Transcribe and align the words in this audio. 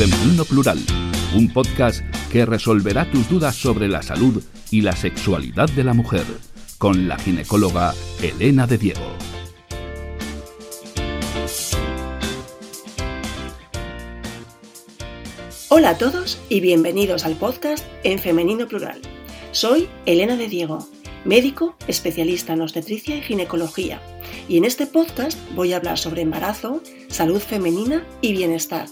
Femenino 0.00 0.46
Plural, 0.46 0.78
un 1.36 1.52
podcast 1.52 2.00
que 2.32 2.46
resolverá 2.46 3.10
tus 3.10 3.28
dudas 3.28 3.54
sobre 3.54 3.86
la 3.86 4.00
salud 4.00 4.42
y 4.70 4.80
la 4.80 4.96
sexualidad 4.96 5.68
de 5.68 5.84
la 5.84 5.92
mujer, 5.92 6.24
con 6.78 7.06
la 7.06 7.18
ginecóloga 7.18 7.92
Elena 8.22 8.66
de 8.66 8.78
Diego. 8.78 9.04
Hola 15.68 15.90
a 15.90 15.98
todos 15.98 16.40
y 16.48 16.60
bienvenidos 16.60 17.26
al 17.26 17.36
podcast 17.36 17.84
en 18.02 18.18
Femenino 18.18 18.68
Plural. 18.68 19.02
Soy 19.52 19.86
Elena 20.06 20.38
de 20.38 20.48
Diego, 20.48 20.88
médico 21.26 21.76
especialista 21.88 22.54
en 22.54 22.62
obstetricia 22.62 23.18
y 23.18 23.20
ginecología, 23.20 24.00
y 24.48 24.56
en 24.56 24.64
este 24.64 24.86
podcast 24.86 25.38
voy 25.54 25.74
a 25.74 25.76
hablar 25.76 25.98
sobre 25.98 26.22
embarazo, 26.22 26.82
salud 27.08 27.40
femenina 27.40 28.02
y 28.22 28.32
bienestar, 28.32 28.86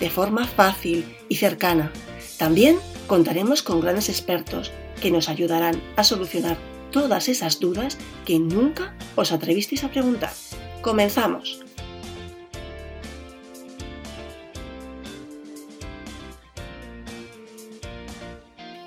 de 0.00 0.10
forma 0.10 0.46
fácil 0.46 1.04
y 1.28 1.36
cercana. 1.36 1.92
También 2.38 2.76
contaremos 3.06 3.62
con 3.62 3.80
grandes 3.80 4.08
expertos 4.08 4.72
que 5.00 5.10
nos 5.10 5.28
ayudarán 5.28 5.80
a 5.96 6.04
solucionar 6.04 6.56
todas 6.90 7.28
esas 7.28 7.60
dudas 7.60 7.98
que 8.24 8.38
nunca 8.38 8.94
os 9.14 9.32
atrevisteis 9.32 9.84
a 9.84 9.90
preguntar. 9.90 10.32
Comenzamos. 10.82 11.62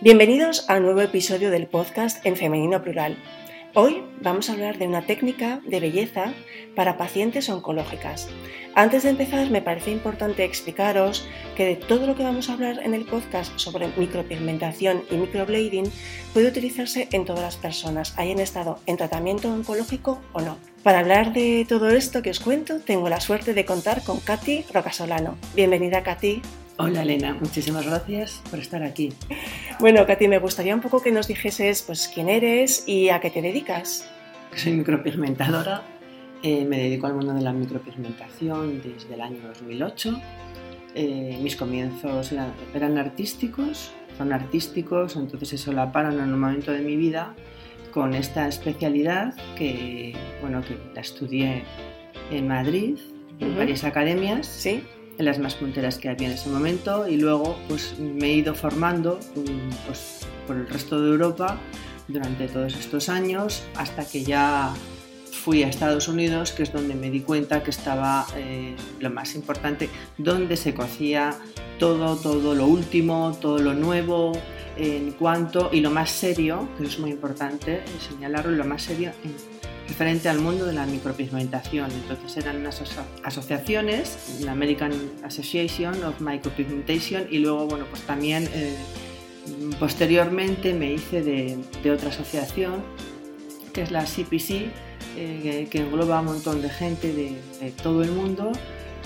Bienvenidos 0.02 0.70
a 0.70 0.78
un 0.78 0.84
nuevo 0.84 1.02
episodio 1.02 1.52
del 1.52 1.68
podcast 1.68 2.26
en 2.26 2.38
femenino 2.38 2.82
plural. 2.82 3.18
Hoy 3.76 4.02
vamos 4.22 4.50
a 4.50 4.54
hablar 4.54 4.80
de 4.80 4.88
una 4.88 5.06
técnica 5.06 5.62
de 5.68 5.80
belleza 5.80 6.34
para 6.76 6.98
pacientes 6.98 7.50
oncológicas. 7.50 8.28
Antes 8.74 9.04
de 9.04 9.10
empezar, 9.10 9.48
me 9.52 9.62
parece 9.62 9.92
importante 9.92 10.44
explicaros 10.44 11.28
que 11.56 11.66
de 11.66 11.76
todo 11.76 12.08
lo 12.08 12.16
que 12.16 12.24
vamos 12.24 12.50
a 12.50 12.54
hablar 12.54 12.80
en 12.84 12.96
el 12.96 13.06
podcast 13.06 13.56
sobre 13.60 13.90
micropigmentación 13.96 15.04
y 15.12 15.18
microblading 15.18 15.92
puede 16.34 16.48
utilizarse 16.48 17.10
en 17.12 17.26
todas 17.26 17.44
las 17.44 17.58
personas, 17.58 18.18
hayan 18.18 18.40
estado 18.40 18.80
en 18.88 18.98
tratamiento 18.98 19.54
oncológico 19.54 20.20
o 20.34 20.42
no. 20.42 20.58
Para 20.82 21.00
hablar 21.00 21.34
de 21.34 21.64
todo 21.70 21.90
esto 21.90 22.24
que 22.24 22.32
os 22.32 22.40
cuento, 22.40 22.80
tengo 22.80 23.08
la 23.08 23.22
suerte 23.22 23.54
de 23.54 23.66
contar 23.66 24.04
con 24.04 24.20
Katy 24.20 24.66
Rocasolano. 24.74 25.38
Bienvenida, 25.56 26.02
Katy. 26.02 26.42
Hola 26.82 27.02
Elena, 27.02 27.34
muchísimas 27.34 27.86
gracias 27.86 28.42
por 28.50 28.58
estar 28.58 28.84
aquí. 28.84 29.12
Bueno, 29.82 30.08
Katy, 30.08 30.30
me 30.30 30.40
gustaría 30.40 30.74
un 30.74 30.80
poco 30.80 31.02
que 31.02 31.12
nos 31.12 31.28
dijeses 31.28 31.82
pues, 31.82 32.08
quién 32.08 32.30
eres 32.30 32.88
y 32.88 33.10
a 33.10 33.20
qué 33.20 33.30
te 33.30 33.42
dedicas. 33.42 34.10
Soy 34.56 34.72
micropigmentadora, 34.72 35.84
eh, 36.42 36.64
me 36.64 36.78
dedico 36.78 37.08
al 37.08 37.16
mundo 37.16 37.34
de 37.34 37.42
la 37.42 37.52
micropigmentación 37.52 38.82
desde 38.82 39.14
el 39.14 39.20
año 39.20 39.40
2008. 39.46 40.22
Eh, 40.96 41.38
mis 41.42 41.58
comienzos 41.58 42.32
eran, 42.32 42.98
artísticos, 42.98 43.92
son 44.18 44.32
artísticos, 44.32 45.18
entonces 45.18 45.52
la 45.52 45.58
solaparon 45.58 46.14
en 46.14 46.34
un 46.34 46.40
momento 46.40 46.72
de 46.72 46.80
mi 46.80 46.96
vida 46.96 47.36
con 47.92 48.14
esta 48.14 48.48
especialidad 48.48 49.36
que, 49.58 50.16
bueno, 50.40 50.62
que 50.62 50.78
la 50.96 51.02
estudié 51.02 51.66
en 52.32 52.48
Madrid, 52.48 53.00
en 53.42 53.58
varias 53.58 53.84
academias. 53.84 54.48
Sí 54.48 54.82
en 55.20 55.26
las 55.26 55.38
más 55.38 55.54
punteras 55.54 55.98
que 55.98 56.10
había 56.10 56.28
en 56.28 56.34
ese 56.34 56.50
momento 56.50 57.08
y 57.08 57.18
luego 57.18 57.60
pues 57.68 58.00
me 58.00 58.28
he 58.28 58.34
ido 58.36 58.56
formando 58.56 59.20
pues, 59.86 60.26
por 60.48 60.56
el 60.56 60.68
resto 60.68 61.00
de 61.00 61.10
Europa 61.10 61.60
durante 62.08 62.48
todos 62.48 62.74
estos 62.76 63.10
años 63.10 63.64
hasta 63.76 64.06
que 64.06 64.24
ya 64.24 64.74
fui 65.44 65.64
a 65.64 65.68
Estados 65.68 66.08
Unidos, 66.08 66.52
que 66.52 66.64
es 66.64 66.74
donde 66.74 66.96
me 66.96 67.10
di 67.10 67.22
cuenta 67.22 67.64
que 67.64 67.70
estaba 67.70 68.26
eh, 68.36 68.76
lo 69.00 69.10
más 69.10 69.36
importante, 69.36 69.90
donde 70.18 70.58
se 70.58 70.74
cocía 70.74 71.36
todo, 71.78 72.16
todo 72.16 72.56
lo 72.56 72.66
último, 72.66 73.38
todo 73.40 73.60
lo 73.60 73.74
nuevo, 73.74 74.34
en 74.76 75.12
cuanto, 75.12 75.70
y 75.72 75.82
lo 75.82 75.92
más 75.92 76.10
serio, 76.10 76.68
que 76.78 76.86
es 76.86 77.00
muy 77.00 77.12
importante 77.12 77.84
señalarlo, 78.10 78.52
lo 78.52 78.66
más 78.66 78.84
serio 78.84 79.12
en 79.24 79.59
referente 79.90 80.30
al 80.30 80.40
mundo 80.40 80.66
de 80.66 80.74
la 80.74 80.86
micropigmentación. 80.86 81.92
Entonces 81.92 82.38
eran 82.38 82.58
unas 82.58 82.82
asociaciones, 83.24 84.40
la 84.42 84.54
American 84.54 84.94
Association 85.24 86.04
of 86.04 86.22
Micropigmentation 86.22 87.28
y 87.30 87.40
luego, 87.40 87.66
bueno, 87.68 87.86
pues 87.90 88.04
también 88.04 88.48
eh, 88.54 88.76
posteriormente 89.80 90.74
me 90.74 90.94
hice 90.94 91.24
de, 91.24 91.92
otra 91.92 92.10
asociación 92.10 92.84
que 93.74 93.82
es 93.82 93.92
la 93.92 94.04
CPC, 94.04 94.72
eh, 95.18 95.68
que, 95.70 95.80
engloba 95.80 96.20
un 96.22 96.28
montón 96.28 96.62
de 96.62 96.70
gente 96.70 97.14
de, 97.14 97.72
todo 97.84 98.04
el 98.04 98.12
mundo 98.12 98.52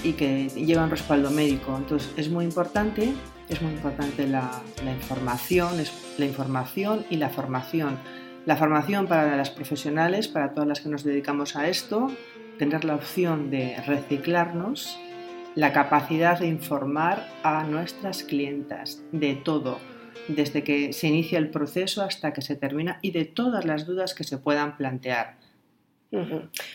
y 0.04 0.14
que 0.14 0.50
lleva 0.50 0.84
un 0.84 0.90
respaldo 0.90 1.32
médico. 1.32 1.76
Entonces 1.78 2.12
es 2.18 2.30
muy 2.30 2.44
importante, 2.44 3.14
es 3.48 3.62
muy 3.62 3.72
importante 3.72 4.28
la, 4.28 4.62
la 4.84 4.92
información, 4.92 5.80
es, 5.80 5.92
la 6.18 6.26
información 6.26 7.06
y 7.10 7.18
la 7.18 7.30
formación 7.30 7.98
la 8.46 8.58
formación 8.58 9.08
para 9.08 9.38
las 9.38 9.50
profesionales, 9.50 10.28
para 10.28 10.54
todas 10.54 10.68
las 10.68 10.82
que 10.82 10.90
nos 10.90 11.04
dedicamos 11.04 11.56
a 11.56 11.70
esto, 11.70 12.12
tener 12.58 12.84
la 12.84 12.96
opción 12.96 13.50
de 13.50 13.78
reciclarnos, 13.86 15.00
la 15.56 15.72
capacidad 15.72 16.40
de 16.40 16.48
informar 16.48 17.28
a 17.44 17.64
nuestras 17.64 18.24
clientas 18.24 19.04
de 19.12 19.36
todo, 19.36 19.80
desde 20.28 20.64
que 20.64 20.94
se 20.94 21.08
inicia 21.08 21.40
el 21.40 21.50
proceso 21.50 22.02
hasta 22.02 22.34
que 22.34 22.42
se 22.42 22.56
termina 22.56 23.00
y 23.02 23.12
de 23.12 23.26
todas 23.26 23.66
las 23.66 23.86
dudas 23.86 24.14
que 24.14 24.24
se 24.24 24.38
puedan 24.38 24.78
plantear. 24.78 25.38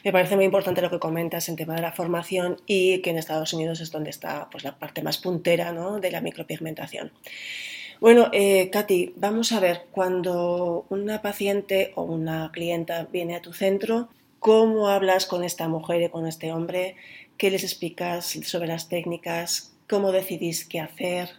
Me 0.05 0.11
parece 0.11 0.35
muy 0.35 0.45
importante 0.45 0.83
lo 0.83 0.91
que 0.91 0.99
comentas 0.99 1.49
en 1.49 1.55
tema 1.55 1.77
de 1.77 1.83
la 1.83 1.93
formación 1.93 2.57
y 2.67 3.01
que 3.03 3.11
en 3.11 3.19
Estados 3.19 3.53
Unidos 3.53 3.81
es 3.81 3.93
donde 3.93 4.11
está 4.11 4.51
pues, 4.51 4.65
la 4.65 4.77
parte 4.77 5.01
más 5.01 5.19
puntera 5.19 5.73
¿no? 5.73 6.01
de 6.01 6.11
la 6.11 6.21
micropigmentación. 6.21 7.13
Bueno, 8.01 8.29
eh, 8.33 8.71
Katy, 8.71 9.15
vamos 9.17 9.51
a 9.51 9.59
ver, 9.59 9.87
cuando 9.91 10.87
una 10.89 11.21
paciente 11.21 11.93
o 11.97 12.03
una 12.03 12.53
clienta 12.53 13.09
viene 13.13 13.35
a 13.35 13.43
tu 13.43 13.53
centro, 13.53 14.09
¿cómo 14.39 14.89
hablas 14.89 15.27
con 15.27 15.43
esta 15.43 15.67
mujer 15.67 16.03
y 16.03 16.09
con 16.09 16.25
este 16.25 16.53
hombre? 16.53 16.95
¿Qué 17.37 17.51
les 17.51 17.65
explicas 17.65 18.39
sobre 18.45 18.69
las 18.69 18.89
técnicas? 18.89 19.75
¿Cómo 19.89 20.13
decidís 20.13 20.65
qué 20.65 20.79
hacer? 20.79 21.31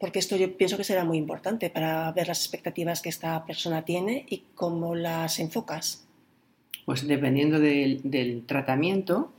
Porque 0.00 0.18
esto 0.18 0.36
yo 0.36 0.56
pienso 0.56 0.76
que 0.76 0.82
será 0.82 1.04
muy 1.04 1.16
importante 1.16 1.70
para 1.70 2.10
ver 2.10 2.26
las 2.26 2.40
expectativas 2.40 3.00
que 3.00 3.08
esta 3.08 3.44
persona 3.46 3.84
tiene 3.84 4.26
y 4.28 4.42
cómo 4.56 4.96
las 4.96 5.38
enfocas. 5.38 6.08
Pues 6.86 7.06
dependiendo 7.06 7.60
del, 7.60 8.42
tratamiento, 8.46 9.32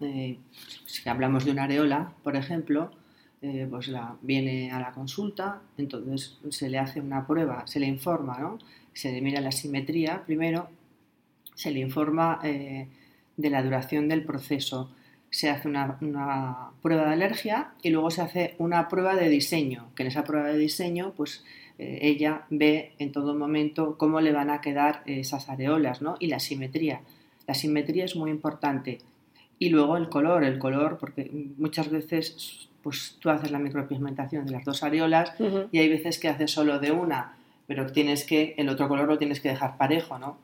eh, 0.00 0.38
si 0.86 1.06
hablamos 1.06 1.44
de 1.44 1.50
una 1.50 1.64
areola, 1.64 2.14
por 2.24 2.34
ejemplo, 2.34 2.90
eh, 3.40 3.68
pues 3.70 3.86
la, 3.86 4.16
viene 4.20 4.72
a 4.72 4.80
la 4.80 4.90
consulta, 4.90 5.62
entonces 5.76 6.38
se 6.50 6.68
le 6.68 6.78
hace 6.78 7.00
una 7.00 7.24
prueba, 7.24 7.64
se 7.68 7.78
le 7.78 7.86
informa, 7.86 8.36
¿no? 8.38 8.58
se 8.92 9.12
le 9.12 9.20
mira 9.20 9.40
la 9.40 9.52
simetría 9.52 10.24
primero, 10.26 10.68
se 11.54 11.70
le 11.70 11.78
informa 11.78 12.40
eh, 12.42 12.88
de 13.36 13.50
la 13.50 13.62
duración 13.62 14.08
del 14.08 14.24
proceso, 14.24 14.90
se 15.30 15.50
hace 15.50 15.68
una, 15.68 16.72
prueba 16.82 17.06
de 17.06 17.12
alergia 17.12 17.74
y 17.80 17.90
luego 17.90 18.10
se 18.10 18.22
hace 18.22 18.56
una 18.58 18.88
prueba 18.88 19.14
de 19.14 19.28
diseño, 19.28 19.90
que 19.94 20.02
en 20.02 20.08
esa 20.08 20.24
prueba 20.24 20.48
de 20.48 20.58
diseño 20.58 21.12
pues 21.16 21.44
eh, 21.78 22.00
ella 22.02 22.44
ve 22.50 22.94
en 22.98 23.12
todo 23.12 23.36
momento 23.36 23.96
cómo 23.98 24.20
le 24.20 24.32
van 24.32 24.50
a 24.50 24.60
quedar 24.60 25.04
esas 25.06 25.48
areolas 25.48 26.02
¿no? 26.02 26.16
y 26.18 26.26
la 26.26 26.40
simetría. 26.40 27.02
La 27.46 27.54
simetría 27.54 28.04
es 28.04 28.16
muy 28.16 28.32
importante. 28.32 28.98
Y 29.60 29.70
luego 29.70 29.96
el 29.96 30.08
color, 30.08 30.42
el 30.42 30.58
color, 30.58 30.98
porque 30.98 31.30
muchas 31.56 31.88
veces 31.88 32.68
pues 32.88 33.16
tú 33.20 33.28
haces 33.28 33.50
la 33.50 33.58
micropigmentación 33.58 34.46
de 34.46 34.52
las 34.52 34.64
dos 34.64 34.82
areolas 34.82 35.34
y 35.70 35.78
hay 35.78 35.90
veces 35.90 36.18
que 36.18 36.28
haces 36.28 36.50
solo 36.50 36.78
de 36.78 36.90
una, 36.90 37.36
pero 37.66 37.84
tienes 37.92 38.24
que, 38.24 38.54
el 38.56 38.70
otro 38.70 38.88
color 38.88 39.06
lo 39.06 39.18
tienes 39.18 39.40
que 39.40 39.50
dejar 39.50 39.76
parejo, 39.76 40.18
¿no? 40.18 40.38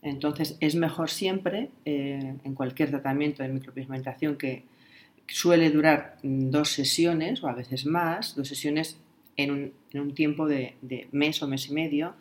Entonces 0.00 0.56
es 0.60 0.76
mejor 0.76 1.10
siempre, 1.10 1.68
eh, 1.84 2.36
en 2.42 2.54
cualquier 2.54 2.88
tratamiento 2.88 3.42
de 3.42 3.50
micropigmentación 3.50 4.36
que 4.38 4.62
suele 5.26 5.68
durar 5.68 6.16
dos 6.22 6.70
sesiones 6.70 7.44
o 7.44 7.48
a 7.48 7.52
veces 7.52 7.84
más, 7.84 8.34
dos 8.34 8.48
sesiones 8.48 8.96
en 9.36 9.74
un, 9.92 10.14
tiempo 10.14 10.48
de, 10.48 10.76
mes 11.12 11.42
o 11.42 11.48
mes 11.48 11.68
y 11.68 11.74
medio, 11.74 12.14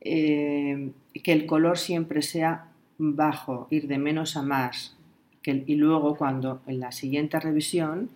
eh, 0.00 0.92
que 1.22 1.32
el 1.32 1.44
color 1.44 1.76
siempre 1.76 2.22
sea 2.22 2.68
bajo, 2.96 3.68
ir 3.70 3.86
de 3.86 3.98
menos 3.98 4.34
a 4.38 4.40
más, 4.40 4.96
y 5.54 5.74
luego 5.74 6.16
cuando 6.16 6.60
en 6.66 6.80
la 6.80 6.92
siguiente 6.92 7.38
revisión 7.40 8.10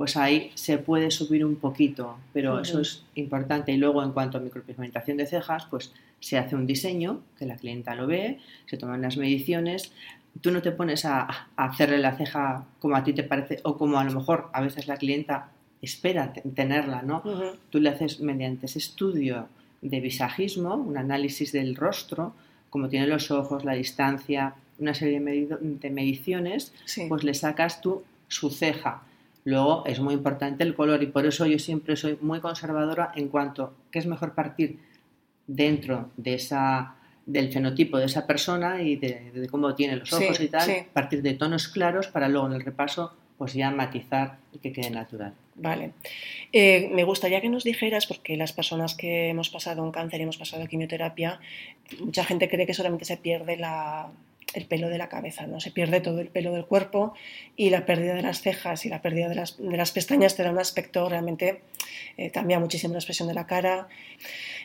pues 0.00 0.16
ahí 0.16 0.50
se 0.54 0.78
puede 0.78 1.10
subir 1.10 1.44
un 1.44 1.56
poquito, 1.56 2.16
pero 2.32 2.58
eso 2.58 2.80
es 2.80 3.02
importante. 3.16 3.70
Y 3.70 3.76
luego 3.76 4.02
en 4.02 4.12
cuanto 4.12 4.38
a 4.38 4.40
micropigmentación 4.40 5.18
de 5.18 5.26
cejas, 5.26 5.66
pues 5.68 5.92
se 6.20 6.38
hace 6.38 6.56
un 6.56 6.66
diseño, 6.66 7.20
que 7.38 7.44
la 7.44 7.56
clienta 7.56 7.94
lo 7.94 8.06
ve, 8.06 8.38
se 8.64 8.78
toman 8.78 9.02
las 9.02 9.18
mediciones. 9.18 9.92
Tú 10.40 10.52
no 10.52 10.62
te 10.62 10.72
pones 10.72 11.04
a, 11.04 11.48
hacerle 11.54 11.98
la 11.98 12.16
ceja 12.16 12.64
como 12.78 12.96
a 12.96 13.04
ti 13.04 13.12
te 13.12 13.24
parece 13.24 13.60
o 13.62 13.76
como 13.76 13.98
a 13.98 14.04
lo 14.04 14.12
mejor 14.12 14.48
a 14.54 14.62
veces 14.62 14.88
la 14.88 14.96
clienta 14.96 15.50
espera 15.82 16.32
tenerla, 16.32 17.02
¿no? 17.02 17.22
Tú 17.68 17.78
le 17.78 17.90
haces 17.90 18.20
mediante 18.20 18.64
ese 18.64 18.78
estudio 18.78 19.48
de 19.82 20.00
visajismo, 20.00 20.76
un 20.76 20.96
análisis 20.96 21.52
del 21.52 21.76
rostro, 21.76 22.32
como 22.70 22.88
tiene 22.88 23.06
los 23.06 23.30
ojos, 23.30 23.66
la 23.66 23.74
distancia, 23.74 24.54
una 24.78 24.94
serie 24.94 25.20
de, 25.20 25.90
mediciones, 25.90 26.72
pues 27.06 27.22
le 27.22 27.34
sacas 27.34 27.82
tú 27.82 28.02
su 28.28 28.48
ceja 28.48 29.02
Luego 29.44 29.84
es 29.86 30.00
muy 30.00 30.14
importante 30.14 30.64
el 30.64 30.74
color 30.74 31.02
y 31.02 31.06
por 31.06 31.26
eso 31.26 31.46
yo 31.46 31.58
siempre 31.58 31.96
soy 31.96 32.18
muy 32.20 32.40
conservadora 32.40 33.12
en 33.14 33.28
cuanto 33.28 33.74
que 33.90 33.98
es 33.98 34.06
mejor 34.06 34.34
partir 34.34 34.78
dentro 35.46 36.10
de 36.16 36.34
esa 36.34 36.96
del 37.26 37.52
fenotipo 37.52 37.98
de 37.98 38.06
esa 38.06 38.26
persona 38.26 38.82
y 38.82 38.96
de, 38.96 39.46
cómo 39.50 39.74
tiene 39.74 39.96
los 39.96 40.12
ojos 40.12 40.40
y 40.40 40.48
tal, 40.48 40.86
partir 40.92 41.22
de 41.22 41.34
tonos 41.34 41.68
claros 41.68 42.08
para 42.08 42.28
luego 42.28 42.46
en 42.48 42.54
el 42.54 42.62
repaso 42.62 43.12
pues 43.38 43.54
ya 43.54 43.70
matizar 43.70 44.36
y 44.52 44.58
que 44.58 44.70
quede 44.70 44.90
natural. 44.90 45.32
Vale. 45.54 45.92
Eh, 46.52 46.90
me 46.92 47.04
gustaría 47.04 47.40
que 47.40 47.48
nos 47.48 47.64
dijeras, 47.64 48.06
porque 48.06 48.36
las 48.36 48.52
personas 48.52 48.94
que 48.94 49.30
hemos 49.30 49.48
pasado 49.48 49.82
un 49.82 49.92
cáncer 49.92 50.20
y 50.20 50.24
hemos 50.24 50.36
pasado 50.36 50.66
quimioterapia, 50.66 51.40
mucha 52.00 52.22
gente 52.24 52.50
cree 52.50 52.66
que 52.66 52.74
solamente 52.74 53.06
se 53.06 53.16
pierde 53.16 53.56
la, 53.56 54.10
el 54.54 54.66
pelo 54.66 54.88
de 54.88 54.98
la 54.98 55.08
cabeza, 55.08 55.46
¿no? 55.46 55.60
Se 55.60 55.70
pierde 55.70 56.00
todo 56.00 56.20
el 56.20 56.28
pelo 56.28 56.52
del 56.52 56.66
cuerpo 56.66 57.14
y 57.56 57.70
la 57.70 57.86
pérdida 57.86 58.14
de 58.14 58.22
las 58.22 58.40
cejas 58.40 58.84
y 58.84 58.88
la 58.88 59.02
pérdida 59.02 59.28
de 59.28 59.34
las, 59.34 59.58
de 59.58 59.76
las 59.76 59.92
pestañas 59.92 60.36
te 60.36 60.42
da 60.42 60.50
un 60.50 60.58
aspecto 60.58 61.08
realmente, 61.08 61.62
eh, 62.16 62.30
cambia 62.30 62.58
muchísimo 62.58 62.92
la 62.94 62.98
expresión 62.98 63.28
de 63.28 63.34
la 63.34 63.46
cara. 63.46 63.88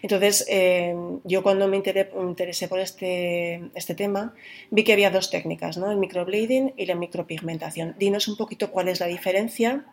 Entonces, 0.02 0.46
eh, 0.50 0.96
yo 1.24 1.44
cuando 1.44 1.68
me, 1.68 1.78
interesé 1.78 2.68
por 2.68 2.80
este, 2.80 3.62
este 3.76 3.96
tema, 3.96 4.34
vi 4.72 4.84
que 4.84 4.94
había 4.94 5.12
dos 5.12 5.30
técnicas, 5.30 5.78
¿no? 5.78 5.92
El 5.92 5.98
microblading 5.98 6.74
y 6.78 6.86
la 6.86 6.96
micropigmentación. 6.96 7.96
Dinos 7.98 8.28
un 8.28 8.38
poquito 8.38 8.72
cuál 8.72 8.88
es 8.88 9.00
la 9.00 9.08
diferencia, 9.08 9.86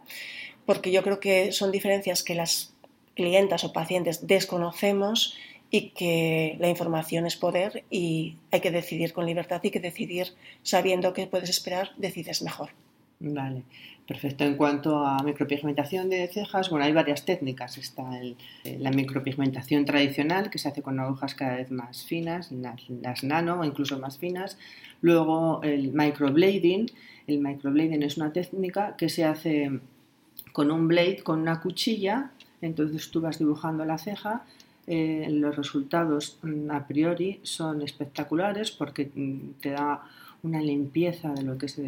porque 0.67 0.91
yo 0.91 1.03
creo 1.03 1.21
que 1.21 1.53
son 1.53 1.73
diferencias 1.73 2.23
que 2.23 2.35
las 2.35 2.75
clientas 3.15 3.65
o 3.65 3.73
pacientes 3.73 4.27
desconocemos 4.27 5.37
y 5.75 5.89
que 5.89 6.57
la 6.61 6.69
información 6.69 7.27
es 7.27 7.37
poder 7.37 7.83
y 7.91 8.37
hay 8.51 8.61
que 8.61 8.71
decidir 8.71 9.15
con 9.15 9.25
libertad 9.25 9.61
y 9.65 9.71
que 9.71 9.81
decidir 9.81 10.29
sabiendo 10.63 11.15
que 11.15 11.27
puedes 11.27 11.49
esperar, 11.49 11.93
decides 11.97 12.43
mejor. 12.43 12.69
Vale, 13.21 13.63
perfecto. 14.07 14.45
En 14.45 14.57
cuanto 14.57 14.99
a 14.99 15.23
micropigmentación 15.23 16.11
de 16.11 16.29
cejas, 16.29 16.69
bueno, 16.69 16.85
hay 16.85 16.93
varias 16.93 17.25
técnicas. 17.25 17.79
Está 17.79 18.21
el, 18.21 18.37
la 18.81 18.91
micropigmentación 18.91 19.87
tradicional, 19.87 20.51
que 20.51 20.59
se 20.59 20.69
hace 20.69 20.83
con 20.83 21.01
agujas 21.01 21.35
cada 21.35 21.57
vez 21.57 21.71
más 21.71 22.05
finas, 22.05 22.53
las, 22.53 22.91
las 22.91 23.25
nano 23.25 23.61
o 23.61 23.65
incluso 23.65 23.99
más 23.99 24.19
finas. 24.19 24.59
Luego 25.01 25.63
el 25.63 25.93
microblading. 25.95 26.91
El 27.27 27.39
microblading 27.39 28.03
es 28.03 28.19
una 28.19 28.31
técnica 28.31 28.95
que 28.99 29.09
se 29.09 29.25
hace 29.25 29.71
con 30.53 30.71
un 30.71 30.87
blade, 30.87 31.23
con 31.23 31.41
una 31.41 31.63
cuchilla. 31.63 32.33
Entonces 32.61 33.11
tú 33.11 33.23
vas 33.23 33.39
dibujando 33.39 33.87
la 33.87 33.97
ceja 33.97 34.45
eh, 34.87 35.29
los 35.31 35.55
resultados 35.55 36.39
mm, 36.43 36.71
a 36.71 36.87
priori 36.87 37.39
son 37.43 37.83
espectaculares 37.83 38.73
porque 38.73 39.11
mm, 39.15 39.61
te 39.61 39.71
da 39.71 40.03
una 40.43 40.61
limpieza 40.61 41.33
de 41.33 41.43
lo 41.43 41.57
que 41.57 41.67
es 41.67 41.81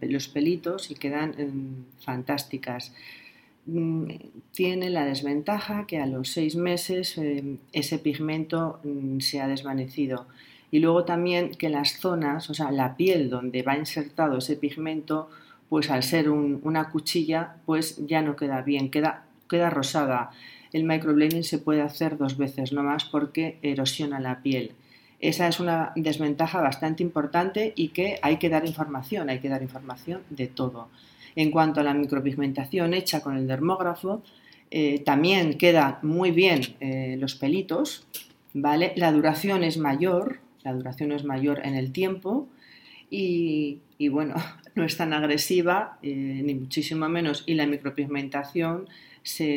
los 0.00 0.28
pelitos 0.28 0.90
y 0.90 0.94
quedan 0.96 1.30
mm, 1.30 2.02
fantásticas. 2.04 2.92
Tiene 4.52 4.90
la 4.90 5.04
desventaja 5.04 5.86
que 5.86 5.98
a 5.98 6.06
los 6.06 6.30
seis 6.30 6.56
meses 6.56 7.16
eh, 7.18 7.56
ese 7.72 7.98
pigmento 7.98 8.80
se 9.20 9.40
ha 9.40 9.46
desvanecido. 9.46 10.26
Y 10.72 10.80
luego 10.80 11.04
también 11.04 11.52
que 11.52 11.68
las 11.68 12.00
zonas, 12.00 12.50
o 12.50 12.54
sea, 12.54 12.72
la 12.72 12.96
piel 12.96 13.30
donde 13.30 13.62
va 13.62 13.76
insertado 13.76 14.38
ese 14.38 14.56
pigmento, 14.56 15.28
pues 15.68 15.90
al 15.90 16.02
ser 16.02 16.30
una 16.30 16.90
cuchilla, 16.90 17.56
pues 17.64 18.04
ya 18.06 18.22
no 18.22 18.34
queda 18.34 18.62
bien, 18.62 18.90
queda 18.90 19.70
rosada 19.70 20.30
el 20.72 20.84
microblading 20.84 21.44
se 21.44 21.58
puede 21.58 21.82
hacer 21.82 22.16
dos 22.16 22.36
veces, 22.36 22.72
no 22.72 22.82
más, 22.82 23.04
porque 23.04 23.58
erosiona 23.62 24.20
la 24.20 24.42
piel. 24.42 24.72
Esa 25.20 25.48
es 25.48 25.60
una 25.60 25.92
desventaja 25.96 26.60
bastante 26.60 27.02
importante 27.02 27.72
y 27.76 27.88
que 27.88 28.18
hay 28.22 28.38
que 28.38 28.48
dar 28.48 28.66
información, 28.66 29.28
hay 29.28 29.40
que 29.40 29.50
dar 29.50 29.62
información 29.62 30.22
de 30.30 30.46
todo. 30.46 30.88
En 31.36 31.50
cuanto 31.50 31.80
a 31.80 31.82
la 31.82 31.94
micropigmentación 31.94 32.94
hecha 32.94 33.20
con 33.20 33.36
el 33.36 33.46
dermógrafo, 33.46 34.22
eh, 34.70 35.00
también 35.00 35.58
queda 35.58 35.98
muy 36.02 36.30
bien 36.30 36.60
eh, 36.80 37.16
los 37.18 37.34
pelitos, 37.34 38.06
¿vale? 38.54 38.92
La 38.96 39.12
duración 39.12 39.62
es 39.62 39.76
mayor, 39.76 40.38
la 40.62 40.72
duración 40.72 41.12
es 41.12 41.24
mayor 41.24 41.60
en 41.64 41.74
el 41.74 41.92
tiempo 41.92 42.48
y, 43.10 43.80
bueno, 44.10 44.34
no 44.74 44.84
es 44.84 44.96
tan 44.96 45.12
agresiva, 45.12 45.98
eh, 46.02 46.40
ni 46.44 46.54
muchísimo 46.54 47.08
menos, 47.08 47.44
y 47.46 47.54
la 47.54 47.66
micropigmentación 47.66 48.88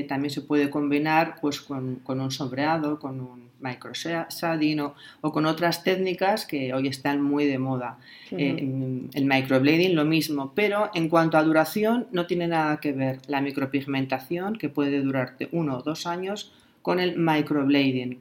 también 0.08 0.30
se 0.30 0.42
puede 0.42 0.70
combinar 0.70 1.36
pues, 1.42 1.62
con, 1.62 2.02
un 2.06 2.32
sombreado, 2.32 3.00
con 3.00 3.20
un 3.20 3.50
microshading 3.60 4.82
o, 4.82 4.96
o, 5.22 5.32
con 5.32 5.46
otras 5.46 5.84
técnicas 5.84 6.46
que 6.46 6.74
hoy 6.74 6.88
están 6.88 7.22
muy 7.22 7.46
de 7.46 7.58
moda. 7.60 7.98
Eh, 8.32 9.08
el 9.14 9.26
microblading 9.26 9.96
lo 9.96 10.06
mismo, 10.06 10.52
pero 10.54 10.90
en 10.94 11.08
cuanto 11.08 11.38
a 11.38 11.44
duración 11.44 12.08
no 12.12 12.26
tiene 12.26 12.48
nada 12.48 12.78
que 12.78 12.92
ver 12.92 13.20
la 13.28 13.42
micropigmentación, 13.42 14.58
que 14.58 14.70
puede 14.70 15.02
durarte 15.02 15.50
uno 15.52 15.78
o 15.78 15.82
dos 15.82 16.06
años, 16.08 16.52
con 16.82 17.00
el 17.00 17.18
microblading. 17.18 18.20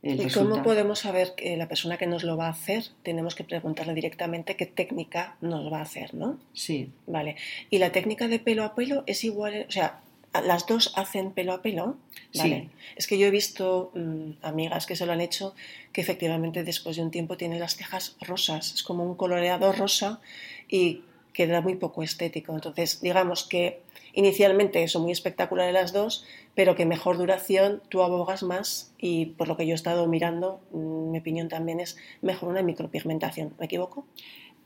¿Y 0.00 0.28
cómo 0.30 0.62
podemos 0.62 1.00
saber 1.00 1.34
que 1.36 1.56
la 1.56 1.68
persona 1.68 1.96
que 1.96 2.06
nos 2.06 2.22
lo 2.22 2.36
va 2.36 2.46
a 2.46 2.50
hacer? 2.50 2.84
Tenemos 3.02 3.34
que 3.34 3.42
preguntarle 3.42 3.94
directamente 3.94 4.56
qué 4.56 4.64
técnica 4.64 5.36
nos 5.40 5.72
va 5.72 5.80
a 5.80 5.82
hacer, 5.82 6.14
¿no? 6.14 6.38
Sí. 6.52 6.90
Vale. 7.06 7.36
¿Y 7.68 7.78
la 7.78 7.90
técnica 7.90 8.28
de 8.28 8.38
pelo 8.38 8.64
a 8.64 8.76
pelo 8.76 9.02
es 9.06 9.24
igual? 9.24 9.66
O 9.68 9.72
sea, 9.72 10.00
las 10.40 10.66
dos 10.66 10.92
hacen 10.96 11.32
pelo 11.32 11.52
a 11.52 11.62
pelo. 11.62 11.96
¿vale? 12.34 12.70
Es 12.96 13.06
que 13.06 13.18
yo 13.18 13.26
he 13.26 13.30
visto 13.30 13.90
mm, 13.94 14.42
amigas 14.42 14.86
que 14.86 14.96
se 14.96 15.06
lo 15.06 15.12
han 15.12 15.20
hecho 15.20 15.54
que 15.92 16.00
efectivamente 16.00 16.64
después 16.64 16.96
de 16.96 17.02
un 17.02 17.10
tiempo 17.10 17.36
tienen 17.36 17.60
las 17.60 17.76
cejas 17.76 18.16
rosas. 18.20 18.74
Es 18.74 18.82
como 18.82 19.04
un 19.04 19.14
coloreado 19.14 19.72
rosa 19.72 20.20
y 20.68 21.02
queda 21.32 21.60
muy 21.60 21.76
poco 21.76 22.02
estético. 22.02 22.54
Entonces, 22.54 23.00
digamos 23.00 23.44
que 23.44 23.80
inicialmente 24.12 24.86
son 24.88 25.02
muy 25.02 25.12
espectaculares 25.12 25.72
las 25.72 25.92
dos, 25.92 26.24
pero 26.54 26.74
que 26.74 26.86
mejor 26.86 27.18
duración 27.18 27.80
tú 27.88 28.02
abogas 28.02 28.42
más 28.42 28.92
y 28.98 29.26
por 29.26 29.46
lo 29.46 29.56
que 29.56 29.66
yo 29.66 29.72
he 29.72 29.74
estado 29.74 30.06
mirando, 30.08 30.60
mm, 30.72 31.10
mi 31.12 31.18
opinión 31.18 31.48
también 31.48 31.78
es 31.80 31.96
mejor 32.22 32.48
una 32.48 32.62
micropigmentación. 32.62 33.54
¿Me 33.58 33.66
equivoco? 33.66 34.06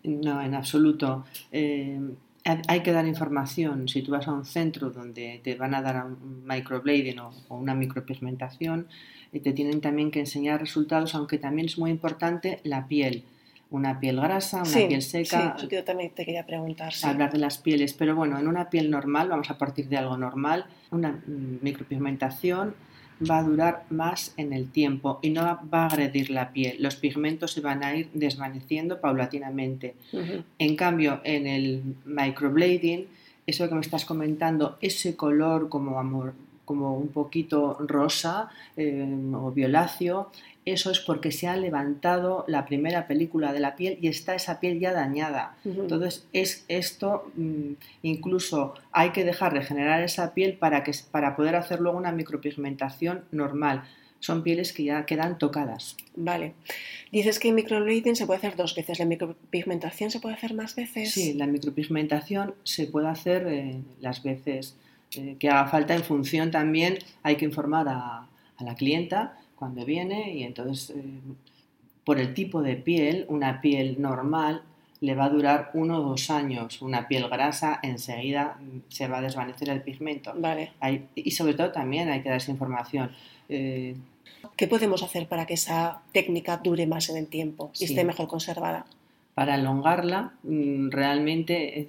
No, 0.03 0.43
en 0.43 0.55
absoluto. 0.55 1.25
Eh, 1.53 2.01
hay 2.45 2.81
que 2.81 2.93
dar 2.93 3.07
información. 3.07 3.89
Si 3.89 4.03
tú 4.03 4.13
vas 4.13 4.29
a 4.29 4.33
un 4.33 4.45
centro 4.45 4.91
donde 4.91 5.41
te 5.43 5.55
van 5.55 5.75
a 5.75 5.83
dar 5.83 6.05
un 6.05 6.45
microblading 6.45 7.19
o, 7.21 7.33
una 7.51 7.75
micropigmentación, 7.75 8.89
eh, 9.33 9.41
te 9.41 9.53
tienen 9.53 9.81
también 9.81 10.11
que 10.11 10.21
enseñar 10.21 10.61
resultados, 10.61 11.15
aunque 11.15 11.39
también 11.39 11.67
es 11.67 11.79
muy 11.79 11.91
importante 11.91 12.61
la 12.65 12.87
piel. 12.89 13.25
Una 13.71 14.01
piel 14.01 14.21
grasa, 14.21 14.63
una 14.63 14.89
piel 14.89 15.01
seca. 15.01 15.57
Sí, 15.59 15.69
yo 15.71 15.83
también 15.83 16.11
te 16.15 16.27
quería 16.27 16.45
preguntar. 16.45 16.93
Hablar 17.05 17.33
de 17.33 17.39
las 17.39 17.57
pieles, 17.57 17.95
pero 17.95 18.15
bueno, 18.15 18.39
en 18.39 18.47
una 18.47 18.69
piel 18.69 18.91
normal, 18.91 19.29
vamos 19.31 19.51
a 19.51 19.57
partir 19.57 19.89
de 19.89 19.97
algo 19.97 20.19
normal, 20.19 20.67
una 20.91 21.13
mm, 21.13 21.61
micropigmentación 21.63 22.75
va 23.29 23.39
a 23.39 23.43
durar 23.43 23.85
más 23.91 24.35
en 24.37 24.53
el 24.53 24.71
tiempo 24.71 25.19
y 25.23 25.31
no 25.31 25.43
va 25.43 25.85
a 25.85 25.87
agredir 25.87 26.31
la 26.31 26.53
piel. 26.53 26.77
Los 26.81 26.97
pigmentos 26.97 27.53
se 27.53 27.61
van 27.61 27.85
a 27.85 27.95
ir 27.95 28.11
desvaneciendo 28.15 29.01
paulatinamente. 29.01 29.95
En 30.59 30.77
cambio, 30.77 31.21
en 31.25 31.47
el 31.47 31.83
microblading, 32.05 33.07
eso 33.47 33.69
que 33.69 33.75
me 33.75 33.81
estás 33.81 34.05
comentando, 34.05 34.79
ese 34.81 35.17
color 35.17 35.69
como 35.69 35.99
amor, 35.99 36.35
como 36.65 36.97
un 36.97 37.09
poquito 37.09 37.77
rosa 37.81 38.49
eh, 38.77 39.07
o 39.35 39.51
violáceo, 39.51 40.31
eso 40.65 40.93
es 40.93 41.01
porque 41.01 41.33
se 41.33 41.49
ha 41.49 41.57
levantado 41.57 42.45
la 42.47 42.65
primera 42.65 43.09
película 43.09 43.53
de 43.53 43.61
la 43.61 43.75
piel 43.75 43.99
y 44.01 44.07
está 44.07 44.35
esa 44.35 44.61
piel 44.61 44.79
ya 44.79 44.93
dañada. 44.93 45.57
Entonces, 45.65 46.27
es 46.33 46.65
esto, 46.69 47.31
mm, 47.35 47.73
incluso 48.03 48.75
hay 48.93 49.11
que 49.11 49.25
dejar 49.25 49.53
regenerar 49.53 50.03
esa 50.03 50.35
piel 50.35 50.55
para, 50.55 50.85
que, 50.85 50.93
para 51.11 51.35
poder 51.35 51.57
hacer 51.57 51.81
luego 51.81 51.99
una 51.99 52.13
micropigmentación 52.13 53.25
normal. 53.33 53.83
Son 54.21 54.45
pieles 54.45 54.73
que 54.73 54.85
ya 54.85 55.05
quedan 55.05 55.37
tocadas. 55.37 55.97
Vale. 56.15 56.55
Dices 57.11 57.41
que 57.41 57.49
el 57.49 57.55
microblading 57.57 58.15
se 58.15 58.25
puede 58.25 58.39
hacer 58.39 58.55
dos 58.55 58.77
veces. 58.77 59.01
¿La 59.01 59.05
micropigmentación 59.05 60.13
se 60.13 60.21
puede 60.21 60.37
hacer 60.37 60.55
más 60.55 60.77
veces? 60.77 61.13
Sí, 61.13 61.35
la 61.35 61.49
micropigmentación 61.49 62.55
se 62.63 62.87
puede 62.87 63.09
hacer 63.09 63.49
eh, 63.49 63.81
las 64.01 64.23
veces 64.23 64.77
eh, 65.17 65.37
que 65.39 65.49
haga 65.49 65.67
falta 65.67 65.95
en 65.95 66.03
función 66.03 66.51
también, 66.51 66.99
hay 67.23 67.37
que 67.37 67.45
informar 67.45 67.89
a 67.89 68.29
la 68.59 68.75
clienta 68.75 69.39
cuando 69.57 69.85
viene 69.85 70.35
y 70.35 70.43
entonces 70.43 70.91
eh, 70.91 71.21
por 72.05 72.19
el 72.19 72.35
tipo 72.35 72.63
de 72.63 72.77
piel, 72.77 73.27
una 73.29 73.61
piel 73.61 74.01
normal 74.01 74.63
le 75.01 75.15
va 75.15 75.27
a 75.27 75.29
durar 75.29 75.71
uno 75.75 75.99
o 75.99 76.03
dos 76.11 76.31
años. 76.31 76.83
Una 76.83 77.09
piel 77.09 77.29
grasa 77.29 77.81
enseguida 77.83 78.59
se 78.89 79.09
va 79.09 79.19
a 79.19 79.21
desvanecer 79.21 79.69
el 79.69 79.83
pigmento. 79.83 80.33
Vale. 80.37 80.73
y 81.15 81.31
sobre 81.33 81.55
todo 81.55 81.73
también 81.73 82.09
hay 82.09 82.23
que 82.23 82.29
dar 82.29 82.39
esa 82.39 82.53
información. 82.53 83.11
Eh, 83.49 83.97
¿Qué 84.57 84.67
podemos 84.67 85.03
hacer 85.03 85.29
para 85.29 85.47
que 85.47 85.55
esa 85.55 86.03
técnica 86.13 86.57
dure 86.57 86.87
más 86.87 87.09
en 87.09 87.17
el 87.17 87.27
tiempo 87.27 87.71
y 87.79 87.85
esté 87.85 88.05
mejor 88.05 88.29
conservada? 88.29 88.87
Para 89.35 89.55
alongarla, 89.55 90.35
mm, 90.43 90.91
realmente 90.91 91.89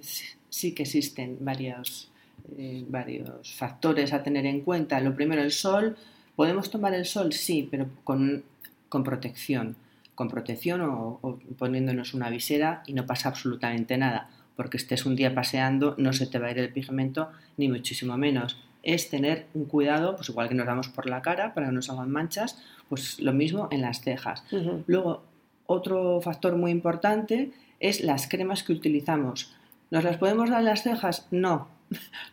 sí 0.50 0.74
que 0.74 0.84
existen 0.84 1.38
varios, 1.42 2.12
eh, 2.58 2.86
varios 2.88 3.54
factores 3.54 4.14
a 4.14 4.24
tener 4.24 4.46
en 4.46 4.62
cuenta. 4.62 5.00
Lo 5.00 5.16
primero, 5.16 5.42
el 5.42 5.52
sol, 5.52 5.98
¿Podemos 6.36 6.72
tomar 6.72 6.94
el 6.94 7.06
sol? 7.06 7.32
Sí, 7.34 7.68
pero 7.70 7.88
con, 8.04 8.44
protección. 8.90 9.76
Con 10.16 10.30
protección 10.30 10.82
o, 10.82 11.40
poniéndonos 11.58 12.14
una 12.14 12.30
visera 12.30 12.84
y 12.88 12.94
no 12.94 13.06
pasa 13.06 13.30
absolutamente 13.30 13.98
nada. 13.98 14.30
porque 14.56 14.78
estés 14.78 15.08
un 15.08 15.16
día 15.16 15.34
paseando, 15.34 15.96
no 15.98 16.14
se 16.14 16.28
te 16.28 16.38
va 16.38 16.46
a 16.46 16.52
ir 16.52 16.60
el 16.60 16.72
pigmento, 16.72 17.32
ni 17.58 17.70
muchísimo 17.70 18.18
menos. 18.18 18.60
Es 18.84 19.10
tener 19.10 19.48
un 19.56 19.66
cuidado, 19.66 20.16
pues 20.16 20.30
igual 20.30 20.48
que 20.48 20.54
nos 20.54 20.68
damos 20.68 20.90
por 20.90 21.10
la 21.10 21.24
cara 21.24 21.56
para 21.56 21.66
que 21.66 21.72
no 21.72 21.78
nos 21.78 21.90
hagan 21.90 22.12
manchas, 22.12 22.62
pues 22.88 23.20
lo 23.20 23.34
mismo 23.34 23.68
en 23.72 23.82
las 23.82 24.02
cejas. 24.02 24.44
Luego, 24.86 25.24
otro 25.66 26.22
factor 26.22 26.56
muy 26.56 26.70
importante 26.70 27.52
es 27.80 28.02
las 28.02 28.28
cremas 28.28 28.62
que 28.62 28.74
utilizamos. 28.74 29.56
¿Nos 29.90 30.04
las 30.04 30.18
podemos 30.18 30.52
dar 30.52 30.60
en 30.60 30.66
las 30.66 30.84
cejas? 30.84 31.28
No, 31.32 31.68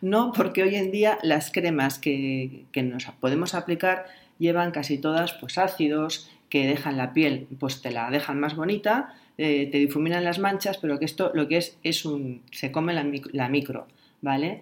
no, 0.01 0.31
porque 0.33 0.63
hoy 0.63 0.75
en 0.75 0.91
día 0.91 1.17
las 1.23 1.51
cremas 1.51 1.99
que, 1.99 2.65
nos 2.75 3.05
podemos 3.19 3.53
aplicar 3.53 4.05
llevan 4.39 4.71
casi 4.71 4.97
todas 4.97 5.33
pues 5.33 5.57
ácidos 5.57 6.29
que 6.49 6.67
dejan 6.67 6.97
la 6.97 7.13
piel, 7.13 7.47
pues 7.59 7.81
te 7.81 7.91
la 7.91 8.09
dejan 8.09 8.39
más 8.39 8.55
bonita, 8.55 9.13
eh, 9.37 9.69
te 9.71 9.77
difuminan 9.77 10.23
las 10.23 10.39
manchas, 10.39 10.77
pero 10.77 10.99
que 10.99 11.05
esto 11.05 11.31
lo 11.33 11.47
que 11.47 11.57
es 11.57 11.77
es 11.83 12.05
un 12.05 12.41
se 12.51 12.71
come 12.71 12.93
la, 12.93 13.49
micro, 13.49 13.87
¿vale? 14.21 14.61